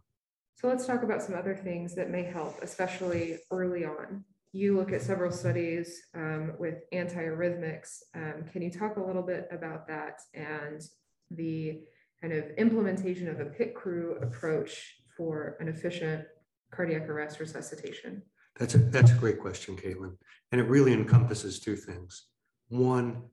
So 0.56 0.68
let's 0.68 0.87
talk 0.87 1.02
about 1.02 1.22
some 1.22 1.34
other 1.37 1.54
things 1.54 1.94
that 1.94 2.10
may 2.10 2.25
help, 2.25 2.60
especially 2.62 3.38
early 3.50 3.84
on. 3.84 4.25
You 4.52 4.76
look 4.76 4.92
at 4.92 5.02
several 5.02 5.30
studies 5.30 6.00
um, 6.14 6.54
with 6.58 6.76
antiarrhythmics. 6.92 7.98
Um, 8.14 8.44
can 8.52 8.62
you 8.62 8.70
talk 8.70 8.96
a 8.96 9.02
little 9.02 9.22
bit 9.22 9.46
about 9.52 9.87
that 9.88 10.20
and 10.34 10.82
the 11.30 11.80
kind 12.20 12.32
of 12.32 12.50
implementation 12.56 13.28
of 13.28 13.40
a 13.40 13.44
pit 13.44 13.75
crew 13.75 14.16
approach 14.20 14.96
for 15.16 15.56
an 15.60 15.68
efficient 15.68 16.25
cardiac 16.72 17.08
arrest 17.08 17.38
resuscitation? 17.38 18.22
That's 18.58 18.75
a, 18.75 18.78
that's 18.78 19.12
a 19.12 19.14
great 19.14 19.38
question, 19.38 19.76
Caitlin. 19.76 20.16
And 20.50 20.60
it 20.60 20.64
really 20.64 20.92
encompasses 20.92 21.60
two 21.60 21.76
things. 21.76 22.26
One, 22.68 23.25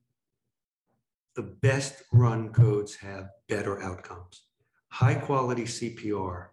the 1.35 1.43
best 1.43 2.03
run 2.13 2.49
codes 2.49 2.95
have 2.95 3.29
better 3.49 3.81
outcomes. 3.81 4.43
High 4.89 5.15
quality 5.15 5.63
CPR, 5.63 6.47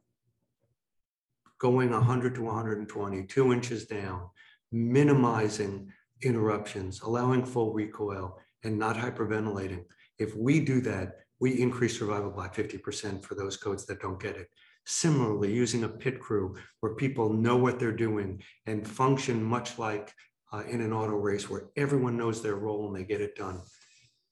going 1.58 1.90
100 1.90 2.34
to 2.34 2.42
120, 2.42 3.22
two 3.26 3.52
inches 3.52 3.86
down, 3.86 4.28
minimizing 4.72 5.92
interruptions, 6.22 7.00
allowing 7.02 7.44
full 7.44 7.72
recoil, 7.72 8.38
and 8.64 8.76
not 8.76 8.96
hyperventilating. 8.96 9.84
If 10.18 10.36
we 10.36 10.60
do 10.60 10.80
that, 10.82 11.18
we 11.38 11.60
increase 11.60 11.98
survival 11.98 12.30
by 12.30 12.48
50% 12.48 13.22
for 13.22 13.34
those 13.34 13.56
codes 13.56 13.86
that 13.86 14.00
don't 14.00 14.20
get 14.20 14.36
it. 14.36 14.48
Similarly, 14.84 15.52
using 15.52 15.84
a 15.84 15.88
pit 15.88 16.18
crew 16.18 16.56
where 16.80 16.94
people 16.94 17.32
know 17.32 17.56
what 17.56 17.78
they're 17.78 17.92
doing 17.92 18.42
and 18.66 18.86
function 18.86 19.42
much 19.42 19.78
like 19.78 20.12
uh, 20.52 20.64
in 20.68 20.80
an 20.80 20.92
auto 20.92 21.16
race 21.16 21.48
where 21.48 21.68
everyone 21.76 22.16
knows 22.16 22.42
their 22.42 22.56
role 22.56 22.88
and 22.88 22.96
they 22.96 23.04
get 23.04 23.20
it 23.20 23.36
done. 23.36 23.60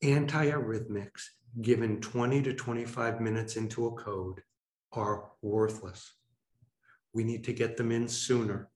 Antiarrhythmics 0.02 1.23
given 1.61 2.00
20 2.00 2.42
to 2.42 2.54
25 2.54 3.21
minutes 3.21 3.57
into 3.57 3.87
a 3.87 3.92
code 3.92 4.40
are 4.92 5.30
worthless. 5.42 6.14
We 7.12 7.25
need 7.25 7.45
to 7.45 7.52
get 7.52 7.76
them 7.76 7.92
in 7.92 8.09
sooner 8.09 8.71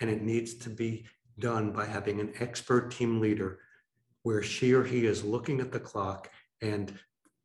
and 0.00 0.10
it 0.10 0.22
needs 0.22 0.54
to 0.56 0.70
be 0.70 1.06
done 1.38 1.70
by 1.70 1.86
having 1.86 2.20
an 2.20 2.32
expert 2.40 2.90
team 2.90 3.20
leader 3.20 3.60
where 4.22 4.42
she 4.42 4.72
or 4.72 4.82
he 4.82 5.06
is 5.06 5.24
looking 5.24 5.60
at 5.60 5.70
the 5.70 5.80
clock 5.80 6.30
and 6.60 6.98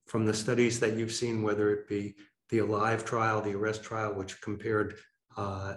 from 0.07 0.25
the 0.25 0.33
studies 0.33 0.79
that 0.79 0.97
you've 0.97 1.11
seen, 1.11 1.43
whether 1.43 1.71
it 1.71 1.87
be 1.87 2.15
the 2.49 2.59
ALIVE 2.59 3.05
trial, 3.05 3.41
the 3.41 3.53
ARREST 3.53 3.83
trial, 3.83 4.13
which 4.13 4.41
compared 4.41 4.95
uh, 5.37 5.75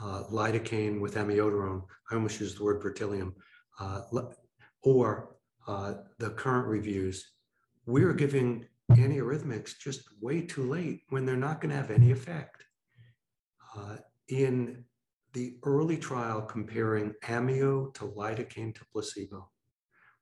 uh, 0.00 0.22
lidocaine 0.30 1.00
with 1.00 1.16
amiodarone, 1.16 1.82
I 2.10 2.14
almost 2.14 2.40
used 2.40 2.58
the 2.58 2.64
word 2.64 2.80
bretylium, 2.82 3.34
uh, 3.80 4.02
or 4.82 5.35
uh, 5.66 5.94
the 6.18 6.30
current 6.30 6.66
reviews, 6.66 7.32
we're 7.86 8.12
giving 8.12 8.66
antiarrhythmics 8.92 9.78
just 9.78 10.02
way 10.20 10.40
too 10.40 10.62
late 10.62 11.02
when 11.08 11.26
they're 11.26 11.36
not 11.36 11.60
going 11.60 11.70
to 11.70 11.76
have 11.76 11.90
any 11.90 12.10
effect. 12.10 12.64
Uh, 13.76 13.96
in 14.28 14.84
the 15.32 15.56
early 15.64 15.98
trial 15.98 16.40
comparing 16.40 17.14
amio 17.24 17.92
to 17.94 18.04
lidocaine 18.04 18.74
to 18.74 18.84
placebo, 18.92 19.50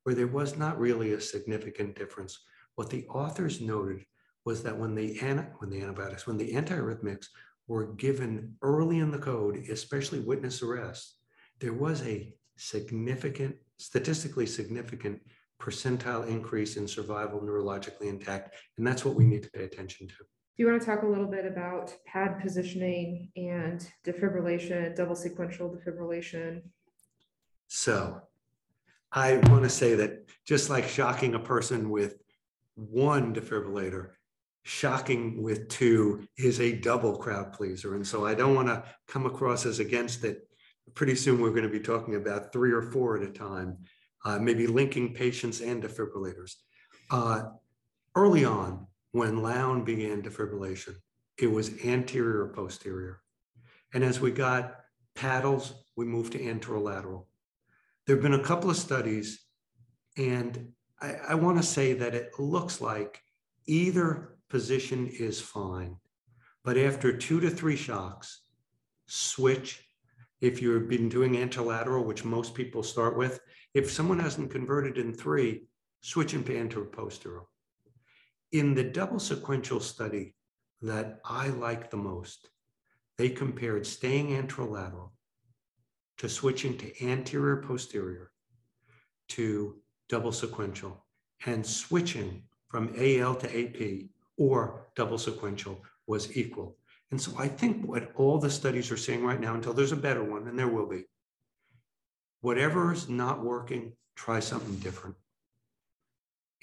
where 0.03 0.15
there 0.15 0.27
was 0.27 0.57
not 0.57 0.79
really 0.79 1.13
a 1.13 1.21
significant 1.21 1.95
difference. 1.95 2.39
What 2.75 2.89
the 2.89 3.07
authors 3.07 3.61
noted 3.61 4.05
was 4.43 4.61
that 4.63 4.77
when 4.77 4.93
the, 4.93 5.17
when 5.57 5.69
the 5.69 5.81
antibiotics, 5.81 6.27
when 6.27 6.37
the 6.37 6.53
antiarrhythmics 6.53 7.27
were 7.67 7.93
given 7.93 8.55
early 8.61 8.99
in 8.99 9.09
the 9.09 9.17
code, 9.17 9.55
especially 9.71 10.19
witness 10.19 10.61
arrest, 10.61 11.15
there 11.59 11.73
was 11.73 12.05
a 12.05 12.33
significant, 12.57 13.55
statistically 13.77 14.45
significant 14.45 15.21
percentile 15.61 16.27
increase 16.27 16.77
in 16.77 16.87
survival 16.87 17.39
neurologically 17.39 18.07
intact. 18.07 18.55
And 18.77 18.85
that's 18.85 19.05
what 19.05 19.15
we 19.15 19.25
need 19.25 19.43
to 19.43 19.51
pay 19.51 19.63
attention 19.63 20.07
to. 20.07 20.15
Do 20.15 20.63
you 20.63 20.67
want 20.69 20.81
to 20.81 20.85
talk 20.85 21.03
a 21.03 21.07
little 21.07 21.27
bit 21.27 21.45
about 21.45 21.93
pad 22.05 22.39
positioning 22.41 23.29
and 23.35 23.85
defibrillation, 24.05 24.95
double 24.95 25.15
sequential 25.15 25.69
defibrillation? 25.69 26.61
So 27.67 28.21
I 29.11 29.37
want 29.49 29.63
to 29.63 29.69
say 29.69 29.95
that 29.95 30.29
just 30.45 30.69
like 30.69 30.87
shocking 30.87 31.35
a 31.35 31.39
person 31.39 31.89
with 31.89 32.15
one 32.75 33.33
defibrillator, 33.33 34.11
shocking 34.63 35.41
with 35.41 35.67
two 35.69 36.27
is 36.37 36.59
a 36.59 36.73
double 36.73 37.17
crowd 37.17 37.53
pleaser. 37.53 37.95
And 37.95 38.05
so 38.05 38.25
I 38.25 38.33
don't 38.33 38.55
want 38.55 38.67
to 38.67 38.83
come 39.07 39.25
across 39.25 39.65
as 39.65 39.79
against 39.79 40.23
it. 40.23 40.47
Pretty 40.93 41.15
soon 41.15 41.41
we're 41.41 41.49
going 41.49 41.63
to 41.63 41.69
be 41.69 41.79
talking 41.79 42.15
about 42.15 42.53
three 42.53 42.71
or 42.71 42.81
four 42.81 43.17
at 43.17 43.23
a 43.27 43.31
time, 43.31 43.77
uh, 44.25 44.39
maybe 44.39 44.67
linking 44.67 45.13
patients 45.13 45.61
and 45.61 45.81
defibrillators. 45.81 46.55
Uh, 47.11 47.43
early 48.15 48.43
on, 48.43 48.87
when 49.11 49.41
Lown 49.41 49.85
began 49.85 50.21
defibrillation, 50.21 50.95
it 51.37 51.47
was 51.47 51.71
anterior 51.85 52.41
or 52.41 52.49
posterior. 52.49 53.21
And 53.93 54.03
as 54.03 54.19
we 54.19 54.31
got 54.31 54.75
paddles, 55.13 55.85
we 55.95 56.05
moved 56.05 56.33
to 56.33 56.39
anterolateral. 56.39 57.25
There 58.05 58.15
have 58.15 58.23
been 58.23 58.33
a 58.33 58.43
couple 58.43 58.69
of 58.69 58.77
studies, 58.77 59.45
and 60.17 60.73
I, 61.01 61.15
I 61.29 61.35
want 61.35 61.57
to 61.57 61.63
say 61.63 61.93
that 61.93 62.15
it 62.15 62.31
looks 62.39 62.81
like 62.81 63.21
either 63.67 64.37
position 64.49 65.07
is 65.07 65.39
fine. 65.39 65.97
But 66.63 66.77
after 66.77 67.15
two 67.15 67.39
to 67.41 67.49
three 67.49 67.75
shocks, 67.75 68.41
switch. 69.07 69.81
If 70.41 70.61
you've 70.61 70.89
been 70.89 71.09
doing 71.09 71.33
anterolateral, 71.33 72.05
which 72.05 72.25
most 72.25 72.53
people 72.53 72.83
start 72.83 73.17
with, 73.17 73.39
if 73.75 73.91
someone 73.91 74.17
hasn't 74.19 74.49
converted 74.49 74.97
in 74.97 75.13
three, 75.13 75.65
switch 75.99 76.33
into 76.33 76.53
anteroposterior. 76.53 77.41
In 78.53 78.73
the 78.73 78.85
double 78.85 79.19
sequential 79.19 79.81
study 79.81 80.33
that 80.81 81.19
I 81.25 81.49
like 81.49 81.91
the 81.91 81.97
most, 81.97 82.49
they 83.17 83.29
compared 83.29 83.85
staying 83.85 84.29
anterolateral 84.29 85.11
to 86.19 86.29
switching 86.29 86.77
to 86.77 87.05
anterior 87.05 87.57
posterior 87.57 88.31
to 89.29 89.75
double 90.07 90.31
sequential 90.31 91.05
and 91.45 91.65
switching 91.65 92.43
from 92.69 92.93
AL 92.97 93.35
to 93.35 93.59
AP 93.59 94.09
or 94.37 94.87
double 94.95 95.17
sequential 95.17 95.83
was 96.07 96.37
equal. 96.37 96.77
And 97.11 97.21
so 97.21 97.33
I 97.37 97.49
think 97.49 97.85
what 97.85 98.13
all 98.15 98.37
the 98.37 98.49
studies 98.49 98.89
are 98.89 98.97
saying 98.97 99.25
right 99.25 99.39
now, 99.39 99.53
until 99.53 99.73
there's 99.73 99.91
a 99.91 99.97
better 99.97 100.23
one, 100.23 100.47
and 100.47 100.57
there 100.57 100.69
will 100.69 100.87
be, 100.87 101.03
whatever 102.41 102.93
is 102.93 103.09
not 103.09 103.43
working, 103.43 103.93
try 104.15 104.39
something 104.39 104.75
different. 104.77 105.15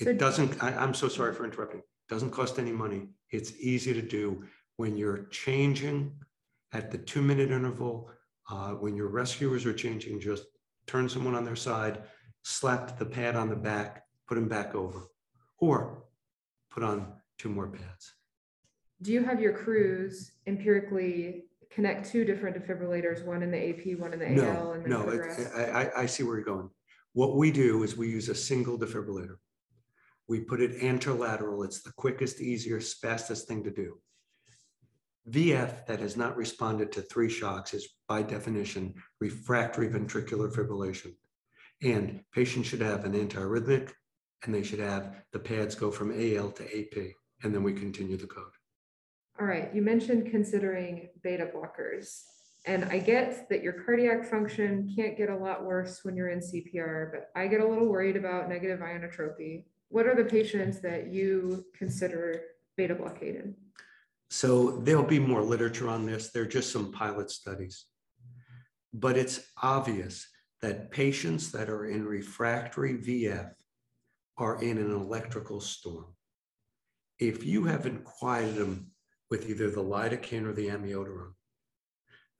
So- 0.00 0.10
It 0.10 0.18
doesn't, 0.18 0.62
I, 0.62 0.70
I'm 0.76 0.94
so 0.94 1.08
sorry 1.08 1.34
for 1.34 1.44
interrupting. 1.44 1.80
it 1.80 2.08
Doesn't 2.08 2.30
cost 2.30 2.58
any 2.58 2.72
money. 2.72 3.08
It's 3.30 3.52
easy 3.60 3.92
to 3.94 4.02
do 4.02 4.44
when 4.76 4.96
you're 4.96 5.24
changing 5.30 6.12
at 6.72 6.90
the 6.90 6.98
two 6.98 7.22
minute 7.22 7.50
interval. 7.50 8.10
Uh, 8.50 8.70
when 8.72 8.96
your 8.96 9.08
rescuers 9.08 9.64
are 9.64 9.72
changing, 9.72 10.20
just 10.20 10.44
turn 10.86 11.08
someone 11.08 11.34
on 11.34 11.44
their 11.44 11.56
side, 11.56 12.02
slap 12.42 12.98
the 12.98 13.06
pad 13.06 13.36
on 13.36 13.48
the 13.48 13.56
back, 13.56 14.02
put 14.26 14.34
them 14.34 14.48
back 14.48 14.74
over, 14.74 15.02
or 15.58 16.02
put 16.70 16.82
on 16.82 17.12
two 17.38 17.48
more 17.48 17.68
pads. 17.68 18.14
Do 19.00 19.12
you 19.12 19.22
have 19.24 19.40
your 19.40 19.52
crews 19.52 20.32
empirically 20.46 21.44
connect 21.74 22.10
two 22.10 22.24
different 22.24 22.56
defibrillators, 22.56 23.24
one 23.24 23.42
in 23.42 23.50
the 23.50 23.70
AP, 23.70 23.98
one 23.98 24.12
in 24.12 24.18
the 24.18 24.28
AL, 24.28 24.34
No, 24.64 24.72
and 24.72 24.82
then 24.84 24.90
no, 24.90 25.00
it- 25.02 25.18
progress? 25.18 25.52
I, 25.56 25.62
I, 25.62 26.02
I 26.02 26.06
see 26.06 26.22
where 26.22 26.36
you're 26.36 26.44
going. 26.44 26.70
What 27.14 27.36
we 27.36 27.50
do 27.50 27.82
is 27.82 27.96
we 27.96 28.08
use 28.08 28.28
a 28.28 28.34
single 28.34 28.78
defibrillator. 28.78 29.36
We 30.28 30.40
put 30.40 30.60
it 30.62 30.80
anterolateral. 30.80 31.64
It's 31.64 31.82
the 31.82 31.92
quickest, 31.92 32.40
easiest, 32.40 33.00
fastest 33.00 33.46
thing 33.48 33.64
to 33.64 33.70
do. 33.70 33.98
VF 35.30 35.86
that 35.86 36.00
has 36.00 36.16
not 36.16 36.36
responded 36.36 36.90
to 36.92 37.02
three 37.02 37.28
shocks 37.28 37.74
is 37.74 37.88
by 38.08 38.22
definition 38.22 38.94
refractory 39.20 39.88
ventricular 39.88 40.52
fibrillation. 40.52 41.14
And 41.82 42.20
patients 42.32 42.68
should 42.68 42.80
have 42.80 43.04
an 43.04 43.12
antiarrhythmic 43.12 43.92
and 44.44 44.54
they 44.54 44.62
should 44.62 44.80
have 44.80 45.14
the 45.32 45.38
pads 45.38 45.74
go 45.74 45.90
from 45.90 46.10
AL 46.10 46.50
to 46.52 46.64
AP. 46.64 47.12
And 47.44 47.54
then 47.54 47.62
we 47.62 47.72
continue 47.72 48.16
the 48.16 48.26
code. 48.26 48.46
All 49.40 49.46
right, 49.46 49.74
you 49.74 49.82
mentioned 49.82 50.30
considering 50.30 51.08
beta 51.22 51.48
blockers. 51.54 52.22
And 52.64 52.84
I 52.84 52.98
get 52.98 53.48
that 53.48 53.62
your 53.62 53.72
cardiac 53.72 54.24
function 54.24 54.92
can't 54.94 55.16
get 55.16 55.30
a 55.30 55.36
lot 55.36 55.64
worse 55.64 56.04
when 56.04 56.14
you're 56.14 56.28
in 56.28 56.38
CPR, 56.38 57.10
but 57.10 57.30
I 57.34 57.48
get 57.48 57.60
a 57.60 57.66
little 57.66 57.88
worried 57.88 58.16
about 58.16 58.48
negative 58.48 58.78
ionotropy. 58.78 59.64
What 59.88 60.06
are 60.06 60.14
the 60.14 60.24
patients 60.24 60.80
that 60.80 61.12
you 61.12 61.64
consider 61.76 62.40
beta 62.76 62.94
blockade 62.94 63.34
in? 63.34 63.54
So 64.30 64.78
there'll 64.78 65.02
be 65.02 65.18
more 65.18 65.42
literature 65.42 65.88
on 65.88 66.06
this. 66.06 66.30
There 66.30 66.44
are 66.44 66.46
just 66.46 66.72
some 66.72 66.92
pilot 66.92 67.30
studies. 67.30 67.86
But 68.94 69.16
it's 69.16 69.40
obvious 69.60 70.28
that 70.60 70.92
patients 70.92 71.50
that 71.52 71.68
are 71.68 71.86
in 71.86 72.06
refractory 72.06 72.94
VF 72.94 73.50
are 74.38 74.62
in 74.62 74.78
an 74.78 74.92
electrical 74.92 75.60
storm. 75.60 76.14
If 77.18 77.44
you 77.44 77.64
haven't 77.64 78.04
quieted 78.04 78.54
them 78.54 78.91
with 79.32 79.48
either 79.48 79.70
the 79.70 79.82
lidocaine 79.82 80.46
or 80.46 80.52
the 80.52 80.68
amiodarone, 80.68 81.34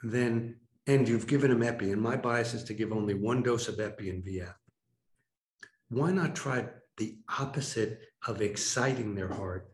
then, 0.03 0.57
and 0.87 1.09
you've 1.09 1.27
given 1.27 1.51
them 1.51 1.63
epi, 1.63 1.91
and 1.93 2.03
my 2.03 2.17
bias 2.17 2.55
is 2.55 2.65
to 2.65 2.75
give 2.75 2.93
only 2.93 3.15
one 3.15 3.43
dose 3.43 3.69
of 3.69 3.81
epi 3.81 4.11
in 4.11 4.23
VF. 4.23 4.55
Why 5.89 6.11
not 6.11 6.37
try 6.37 6.67
the 6.99 7.17
opposite 7.41 8.01
of 8.27 8.43
exciting 8.43 9.15
their 9.15 9.33
heart 9.33 9.73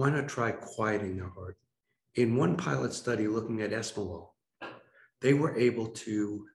why 0.00 0.08
not 0.08 0.28
try 0.28 0.52
quieting 0.52 1.18
their 1.18 1.28
heart? 1.28 1.58
In 2.14 2.34
one 2.34 2.56
pilot 2.56 2.94
study 2.94 3.28
looking 3.28 3.60
at 3.60 3.70
esmolol, 3.70 4.30
they 5.20 5.34
were 5.34 5.54
able 5.58 5.88
to 5.88 6.46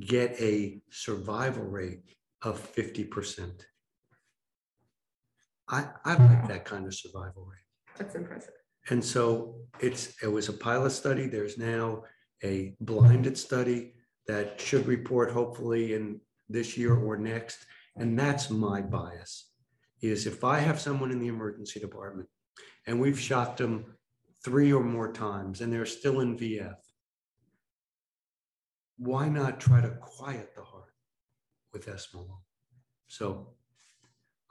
get 0.00 0.32
a 0.40 0.82
survival 0.90 1.62
rate 1.62 2.02
of 2.42 2.58
50%. 2.74 3.60
I, 5.68 5.86
I 6.04 6.14
like 6.14 6.48
that 6.48 6.64
kind 6.64 6.84
of 6.84 6.92
survival 6.92 7.46
rate. 7.48 7.62
That's 7.96 8.16
impressive. 8.16 8.59
And 8.88 9.04
so 9.04 9.56
it's, 9.80 10.14
it 10.22 10.28
was 10.28 10.48
a 10.48 10.52
pilot 10.52 10.90
study. 10.90 11.26
There's 11.26 11.58
now 11.58 12.04
a 12.42 12.74
blinded 12.80 13.36
study 13.36 13.94
that 14.26 14.60
should 14.60 14.86
report 14.86 15.30
hopefully 15.30 15.94
in 15.94 16.20
this 16.48 16.76
year 16.76 16.94
or 16.94 17.16
next. 17.16 17.66
And 17.96 18.18
that's 18.18 18.50
my 18.50 18.80
bias, 18.80 19.50
is 20.00 20.26
if 20.26 20.44
I 20.44 20.58
have 20.58 20.80
someone 20.80 21.10
in 21.10 21.18
the 21.18 21.28
emergency 21.28 21.80
department 21.80 22.28
and 22.86 23.00
we've 23.00 23.20
shocked 23.20 23.58
them 23.58 23.96
three 24.44 24.72
or 24.72 24.82
more 24.82 25.12
times 25.12 25.60
and 25.60 25.72
they're 25.72 25.86
still 25.86 26.20
in 26.20 26.38
VF, 26.38 26.76
why 28.96 29.28
not 29.28 29.60
try 29.60 29.80
to 29.80 29.90
quiet 30.00 30.54
the 30.54 30.62
heart 30.62 30.94
with 31.72 31.86
esmolol? 31.86 32.40
So 33.08 33.54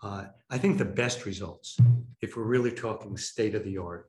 uh, 0.02 0.26
I 0.50 0.58
think 0.58 0.78
the 0.78 0.86
best 0.86 1.26
results, 1.26 1.78
if 2.22 2.36
we're 2.36 2.44
really 2.44 2.72
talking 2.72 3.18
state 3.18 3.56
of 3.56 3.64
the 3.64 3.78
art, 3.78 4.09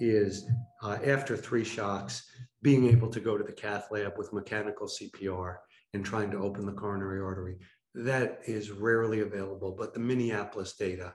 is 0.00 0.48
uh, 0.82 0.98
after 1.04 1.36
three 1.36 1.64
shocks, 1.64 2.30
being 2.62 2.88
able 2.88 3.08
to 3.08 3.20
go 3.20 3.38
to 3.38 3.44
the 3.44 3.52
cath 3.52 3.88
lab 3.90 4.12
with 4.16 4.32
mechanical 4.32 4.88
CPR 4.88 5.56
and 5.94 6.04
trying 6.04 6.30
to 6.30 6.38
open 6.38 6.66
the 6.66 6.72
coronary 6.72 7.20
artery. 7.20 7.56
That 7.94 8.40
is 8.46 8.70
rarely 8.70 9.20
available, 9.20 9.74
but 9.76 9.94
the 9.94 10.00
Minneapolis 10.00 10.74
data 10.74 11.14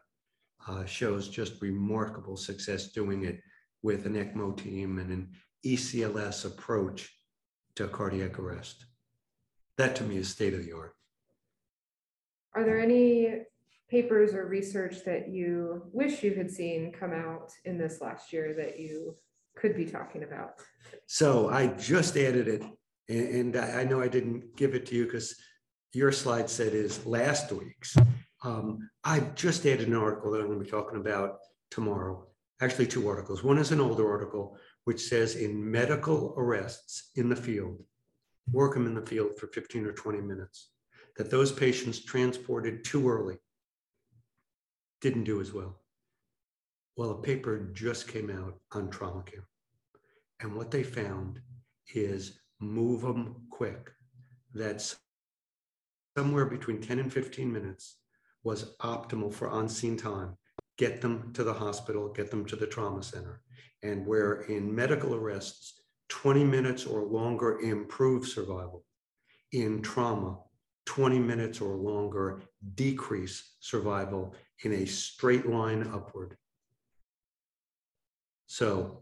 uh, 0.67 0.85
shows 0.85 1.27
just 1.27 1.61
remarkable 1.61 2.37
success 2.37 2.91
doing 2.91 3.25
it 3.25 3.39
with 3.81 4.05
an 4.05 4.13
ECMO 4.15 4.55
team 4.57 4.97
and 4.99 5.11
an 5.11 5.29
ECLS 5.65 6.45
approach 6.45 7.13
to 7.75 7.87
cardiac 7.87 8.39
arrest. 8.39 8.85
That 9.77 9.95
to 9.97 10.03
me 10.03 10.17
is 10.17 10.29
state 10.29 10.53
of 10.53 10.63
the 10.63 10.73
art. 10.73 10.93
Are 12.55 12.63
there 12.63 12.79
any 12.79 13.41
papers 13.93 14.33
or 14.33 14.47
research 14.47 15.05
that 15.05 15.29
you 15.29 15.83
wish 15.91 16.23
you 16.23 16.33
had 16.33 16.49
seen 16.49 16.91
come 16.91 17.13
out 17.13 17.51
in 17.63 17.77
this 17.77 18.01
last 18.01 18.33
year 18.33 18.55
that 18.57 18.79
you 18.79 19.15
could 19.55 19.75
be 19.75 19.85
talking 19.85 20.23
about? 20.23 20.53
So 21.05 21.49
I 21.49 21.67
just 21.67 22.17
added 22.17 22.47
it, 22.47 22.63
and, 23.07 23.55
I 23.55 23.83
know 23.83 24.01
I 24.01 24.07
didn't 24.07 24.55
give 24.57 24.73
it 24.73 24.87
to 24.87 24.95
you 24.95 25.05
because 25.05 25.35
your 25.93 26.11
slide 26.11 26.49
said 26.49 26.73
is 26.73 27.05
last 27.05 27.51
week's. 27.51 27.95
Um, 28.43 28.89
I 29.03 29.19
just 29.35 29.63
added 29.67 29.87
an 29.87 29.95
article 29.95 30.31
that 30.31 30.41
I'm 30.41 30.47
going 30.47 30.57
to 30.57 30.65
be 30.65 30.71
talking 30.71 30.99
about 30.99 31.37
tomorrow. 31.69 32.25
Actually, 32.61 32.87
two 32.87 33.07
articles. 33.07 33.43
One 33.43 33.59
is 33.59 33.71
an 33.71 33.79
older 33.79 34.09
article 34.09 34.57
which 34.85 35.01
says 35.01 35.35
in 35.35 35.71
medical 35.71 36.33
arrests 36.35 37.11
in 37.15 37.29
the 37.29 37.35
field, 37.35 37.77
work 38.51 38.73
them 38.73 38.87
in 38.87 38.95
the 38.95 39.05
field 39.05 39.37
for 39.37 39.45
15 39.47 39.85
or 39.85 39.93
20 39.93 40.19
minutes, 40.21 40.71
that 41.15 41.29
those 41.29 41.51
patients 41.51 42.03
transported 42.03 42.83
too 42.83 43.07
early 43.07 43.37
didn't 45.03 45.25
do 45.25 45.41
as 45.41 45.51
well. 45.51 45.75
Well, 46.95 47.11
a 47.11 47.21
paper 47.21 47.69
just 47.73 48.07
came 48.07 48.29
out 48.29 48.57
on 48.71 48.89
trauma 48.89 49.21
care. 49.23 49.45
And 50.39 50.55
what 50.55 50.71
they 50.71 50.81
found 50.81 51.41
is 51.93 52.39
move 52.61 53.01
them 53.01 53.45
quick. 53.49 53.91
That's 54.53 54.95
somewhere 56.17 56.45
between 56.45 56.79
10 56.79 56.99
and 56.99 57.11
15 57.11 57.51
minutes 57.51 57.97
was 58.45 58.77
optimal 58.77 59.33
for 59.33 59.49
on-scene 59.49 59.97
time. 59.97 60.37
Get 60.77 61.01
them 61.01 61.33
to 61.33 61.43
the 61.43 61.53
hospital, 61.53 62.07
get 62.13 62.31
them 62.31 62.45
to 62.45 62.55
the 62.55 62.67
trauma 62.67 63.03
center. 63.03 63.41
And 63.81 64.07
where 64.07 64.43
in 64.43 64.73
medical 64.73 65.15
arrests, 65.15 65.81
20 66.07 66.45
minutes 66.45 66.85
or 66.85 67.03
longer 67.03 67.59
improve 67.59 68.25
survival. 68.25 68.85
In 69.51 69.81
trauma, 69.81 70.39
20 70.85 71.19
minutes 71.19 71.61
or 71.61 71.75
longer 71.75 72.41
decrease 72.75 73.55
survival 73.59 74.35
in 74.63 74.73
a 74.73 74.85
straight 74.85 75.47
line 75.47 75.89
upward. 75.93 76.35
So 78.47 79.01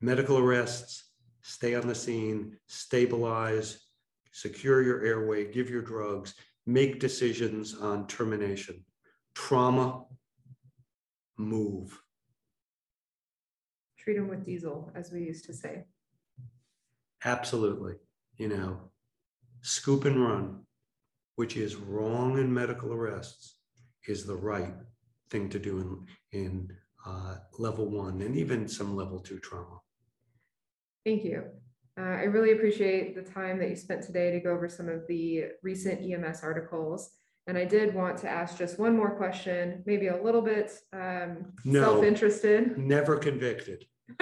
medical 0.00 0.38
arrests, 0.38 1.10
stay 1.42 1.74
on 1.74 1.86
the 1.86 1.94
scene, 1.94 2.56
stabilize, 2.66 3.86
secure 4.32 4.82
your 4.82 5.04
airway, 5.04 5.50
give 5.50 5.70
your 5.70 5.82
drugs, 5.82 6.34
make 6.66 7.00
decisions 7.00 7.74
on 7.74 8.06
termination. 8.06 8.84
Trauma, 9.34 10.04
move. 11.36 11.98
Treat 13.98 14.16
them 14.16 14.28
with 14.28 14.44
diesel, 14.44 14.90
as 14.94 15.10
we 15.10 15.20
used 15.20 15.46
to 15.46 15.54
say. 15.54 15.84
Absolutely. 17.24 17.94
You 18.36 18.48
know, 18.48 18.90
scoop 19.62 20.04
and 20.04 20.22
run, 20.22 20.63
which 21.36 21.56
is 21.56 21.76
wrong 21.76 22.38
in 22.38 22.52
medical 22.52 22.92
arrests, 22.92 23.56
is 24.06 24.24
the 24.24 24.36
right 24.36 24.74
thing 25.30 25.48
to 25.48 25.58
do 25.58 26.06
in, 26.32 26.40
in 26.40 26.68
uh, 27.06 27.36
level 27.58 27.90
one 27.90 28.20
and 28.22 28.36
even 28.36 28.68
some 28.68 28.94
level 28.94 29.18
two 29.18 29.38
trauma. 29.38 29.78
Thank 31.04 31.24
you. 31.24 31.44
Uh, 31.98 32.02
I 32.02 32.24
really 32.24 32.52
appreciate 32.52 33.14
the 33.14 33.22
time 33.22 33.58
that 33.60 33.68
you 33.68 33.76
spent 33.76 34.02
today 34.02 34.30
to 34.32 34.40
go 34.40 34.50
over 34.52 34.68
some 34.68 34.88
of 34.88 35.06
the 35.06 35.44
recent 35.62 36.00
EMS 36.02 36.42
articles. 36.42 37.10
And 37.46 37.58
I 37.58 37.64
did 37.66 37.94
want 37.94 38.16
to 38.18 38.28
ask 38.28 38.56
just 38.56 38.78
one 38.78 38.96
more 38.96 39.10
question, 39.16 39.82
maybe 39.86 40.08
a 40.08 40.22
little 40.22 40.40
bit 40.40 40.72
um, 40.92 41.52
No. 41.64 41.80
self-interested. 41.82 42.78
Never 42.78 43.16
convicted. 43.18 43.84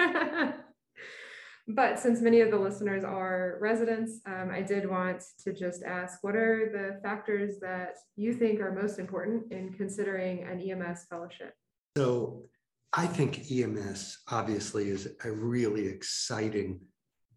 But 1.67 1.97
since 1.97 2.21
many 2.21 2.41
of 2.41 2.51
the 2.51 2.57
listeners 2.57 3.03
are 3.05 3.57
residents, 3.61 4.19
um, 4.25 4.49
I 4.51 4.61
did 4.61 4.89
want 4.89 5.23
to 5.43 5.53
just 5.53 5.83
ask, 5.83 6.21
what 6.21 6.35
are 6.35 6.69
the 6.71 6.99
factors 7.01 7.59
that 7.61 7.95
you 8.17 8.33
think 8.33 8.59
are 8.59 8.71
most 8.71 8.99
important 8.99 9.51
in 9.51 9.71
considering 9.71 10.43
an 10.43 10.59
EMS 10.59 11.05
fellowship? 11.09 11.53
So 11.95 12.43
I 12.91 13.07
think 13.07 13.49
EMS 13.49 14.23
obviously 14.29 14.89
is 14.89 15.15
a 15.23 15.31
really 15.31 15.87
exciting 15.87 16.81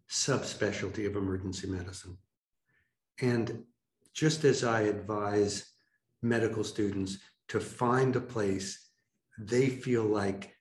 subspecialty 0.09 1.07
of 1.07 1.15
emergency 1.15 1.67
medicine. 1.67 2.17
And 3.21 3.63
just 4.13 4.43
as 4.43 4.63
I 4.63 4.81
advise 4.81 5.71
medical 6.21 6.63
students 6.63 7.17
to 7.49 7.59
find 7.59 8.15
a 8.15 8.21
place 8.21 8.87
they 9.37 9.69
feel 9.69 10.03
like 10.03 10.55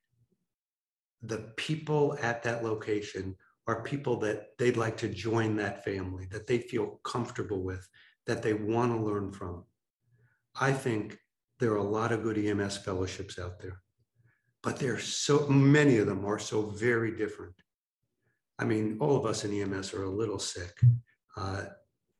the 1.23 1.53
people 1.57 2.17
at 2.21 2.43
that 2.43 2.63
location 2.63 3.35
are 3.67 3.83
people 3.83 4.17
that 4.21 4.57
they'd 4.59 4.77
like 4.77 4.97
to 4.99 5.09
join 5.09 5.57
that 5.57 5.85
family, 5.85 6.27
that 6.31 6.47
they 6.47 6.59
feel 6.59 7.01
comfortable 7.05 7.63
with, 7.63 7.87
that 8.27 8.43
they 8.43 8.55
want 8.55 8.93
to 8.93 9.05
learn 9.05 9.33
from. 9.33 9.65
I 10.61 10.73
think 10.73 11.19
there 11.59 11.73
are 11.73 11.79
a 11.79 11.83
lot 11.83 12.13
of 12.13 12.23
good 12.23 12.39
EMS 12.39 12.79
fellowships 12.79 13.39
out 13.39 13.61
there, 13.61 13.81
but 14.63 14.79
there 14.79 14.95
are 14.95 15.01
so 15.01 15.47
many 15.49 15.99
of 15.99 16.07
them 16.07 16.25
are 16.25 16.39
so 16.39 16.63
very 16.71 17.17
different. 17.17 17.55
I 18.59 18.65
mean, 18.65 18.99
all 19.01 19.17
of 19.17 19.27
us 19.27 19.45
in 19.45 19.53
EMS 19.53 19.93
are 19.95 20.05
a 20.05 20.11
little 20.11 20.39
sick, 20.39 20.81
uh, 21.37 21.65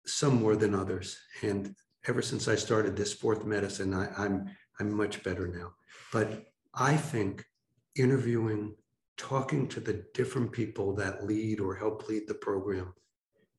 some 0.05 0.41
more 0.41 0.57
than 0.57 0.75
others. 0.75 1.19
And 1.43 1.75
ever 2.07 2.23
since 2.23 2.49
I 2.49 2.57
started 2.57 2.97
this 2.97 3.13
fourth 3.13 3.45
medicine, 3.45 3.95
I, 3.95 4.09
I'm 4.17 4.51
I'm 4.79 4.93
much 4.93 5.23
better 5.23 5.49
now. 5.49 5.73
But 6.13 6.45
I 6.75 6.97
think 6.97 7.45
interviewing, 7.97 8.77
talking 9.17 9.67
to 9.69 9.81
the 9.81 10.05
different 10.15 10.53
people 10.53 10.95
that 10.95 11.25
lead 11.25 11.61
or 11.61 11.75
help 11.75 12.09
lead 12.09 12.29
the 12.29 12.35
program, 12.35 12.93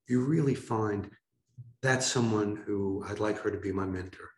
you 0.08 0.24
really 0.24 0.56
find 0.56 1.10
that's 1.82 2.06
someone 2.06 2.56
who 2.66 3.04
I'd 3.08 3.20
like 3.20 3.40
her 3.40 3.52
to 3.52 3.60
be 3.60 3.72
my 3.72 3.86
mentor. 3.86 4.30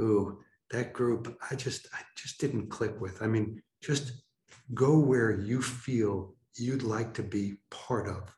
Ooh, 0.00 0.40
that 0.70 0.92
group, 0.92 1.38
I 1.50 1.54
just 1.54 1.88
I 1.92 2.00
just 2.16 2.40
didn't 2.40 2.68
click 2.68 3.00
with. 3.00 3.22
I 3.22 3.26
mean, 3.26 3.62
just 3.82 4.12
go 4.74 4.98
where 4.98 5.38
you 5.38 5.62
feel 5.62 6.34
you'd 6.56 6.82
like 6.82 7.14
to 7.14 7.22
be 7.22 7.56
part 7.70 8.08
of. 8.08 8.34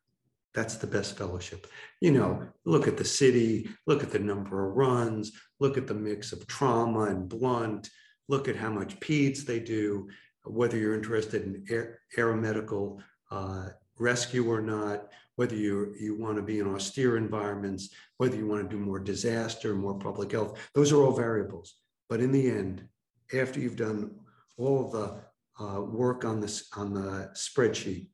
That's 0.55 0.77
the 0.77 0.87
best 0.87 1.17
fellowship. 1.17 1.67
You 2.01 2.13
know, 2.13 2.47
look 2.65 2.89
at 2.89 2.97
the 2.97 3.05
city, 3.05 3.69
look 3.87 4.03
at 4.03 4.11
the 4.11 4.19
number 4.19 4.69
of 4.69 4.77
runs, 4.77 5.33
look 5.61 5.79
at 5.79 5.87
the 5.87 5.95
mix 5.95 6.33
of 6.33 6.47
trauma 6.47 7.05
and 7.05 7.29
blunt, 7.29 7.89
look 8.29 8.49
at 8.49 8.57
how 8.57 8.71
much 8.71 8.99
peds 9.01 9.45
they 9.45 9.61
do, 9.61 10.09
whether 10.45 10.77
you're 10.77 10.95
interested 10.95 11.43
in 11.43 11.65
air, 11.71 12.01
aeromedical 12.17 13.01
uh, 13.31 13.69
rescue 13.99 14.51
or 14.51 14.61
not, 14.61 15.09
whether 15.37 15.55
you, 15.55 15.95
you 15.99 16.19
want 16.19 16.37
to 16.37 16.43
be 16.43 16.59
in 16.59 16.75
austere 16.75 17.17
environments, 17.17 17.91
whether 18.19 18.37
you 18.37 18.47
want 18.47 18.63
to 18.63 18.77
do 18.77 18.83
more 18.83 18.99
disaster, 18.99 19.75
more 19.75 19.99
public 19.99 20.33
health. 20.33 20.59
Those 20.75 20.93
are 20.93 21.03
all 21.03 21.13
variables. 21.13 21.77
But 22.09 22.21
in 22.21 22.33
the 22.33 22.51
end, 22.51 22.87
after 23.33 23.61
you've 23.61 23.77
done 23.77 24.11
all 24.59 24.91
the 24.91 25.21
uh, 25.63 25.83
work 25.83 26.25
on 26.25 26.41
this 26.41 26.69
on 26.77 26.93
the 26.93 27.31
spreadsheet, 27.35 28.09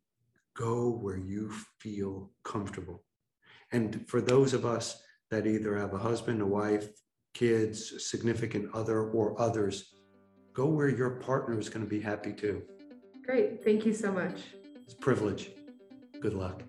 go 0.56 0.90
where 0.90 1.18
you 1.18 1.52
feel 1.80 2.30
comfortable. 2.44 3.04
And 3.72 4.08
for 4.08 4.20
those 4.20 4.54
of 4.54 4.64
us 4.64 5.02
that 5.30 5.46
either 5.46 5.76
have 5.76 5.94
a 5.94 5.98
husband, 5.98 6.40
a 6.42 6.46
wife, 6.46 6.88
kids, 7.34 8.08
significant 8.08 8.72
other, 8.74 9.10
or 9.10 9.40
others, 9.40 9.95
go 10.56 10.64
where 10.64 10.88
your 10.88 11.10
partner 11.10 11.58
is 11.58 11.68
going 11.68 11.84
to 11.84 11.88
be 11.88 12.00
happy 12.00 12.32
too. 12.32 12.62
Great, 13.22 13.62
thank 13.62 13.84
you 13.84 13.92
so 13.92 14.10
much. 14.10 14.38
It's 14.84 14.94
a 14.94 14.96
privilege. 14.96 15.50
Good 16.18 16.32
luck. 16.32 16.62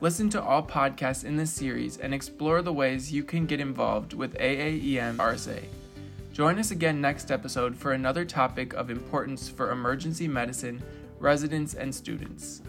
Listen 0.00 0.30
to 0.30 0.40
all 0.40 0.62
podcasts 0.62 1.24
in 1.24 1.36
this 1.36 1.52
series 1.52 1.96
and 1.96 2.14
explore 2.14 2.62
the 2.62 2.72
ways 2.72 3.10
you 3.10 3.24
can 3.24 3.46
get 3.46 3.58
involved 3.58 4.12
with 4.12 4.38
AAEM 4.38 5.16
RSA. 5.16 5.64
Join 6.38 6.60
us 6.60 6.70
again 6.70 7.00
next 7.00 7.32
episode 7.32 7.76
for 7.76 7.90
another 7.90 8.24
topic 8.24 8.72
of 8.74 8.90
importance 8.90 9.48
for 9.48 9.72
emergency 9.72 10.28
medicine 10.28 10.80
residents 11.18 11.74
and 11.74 11.92
students. 11.92 12.62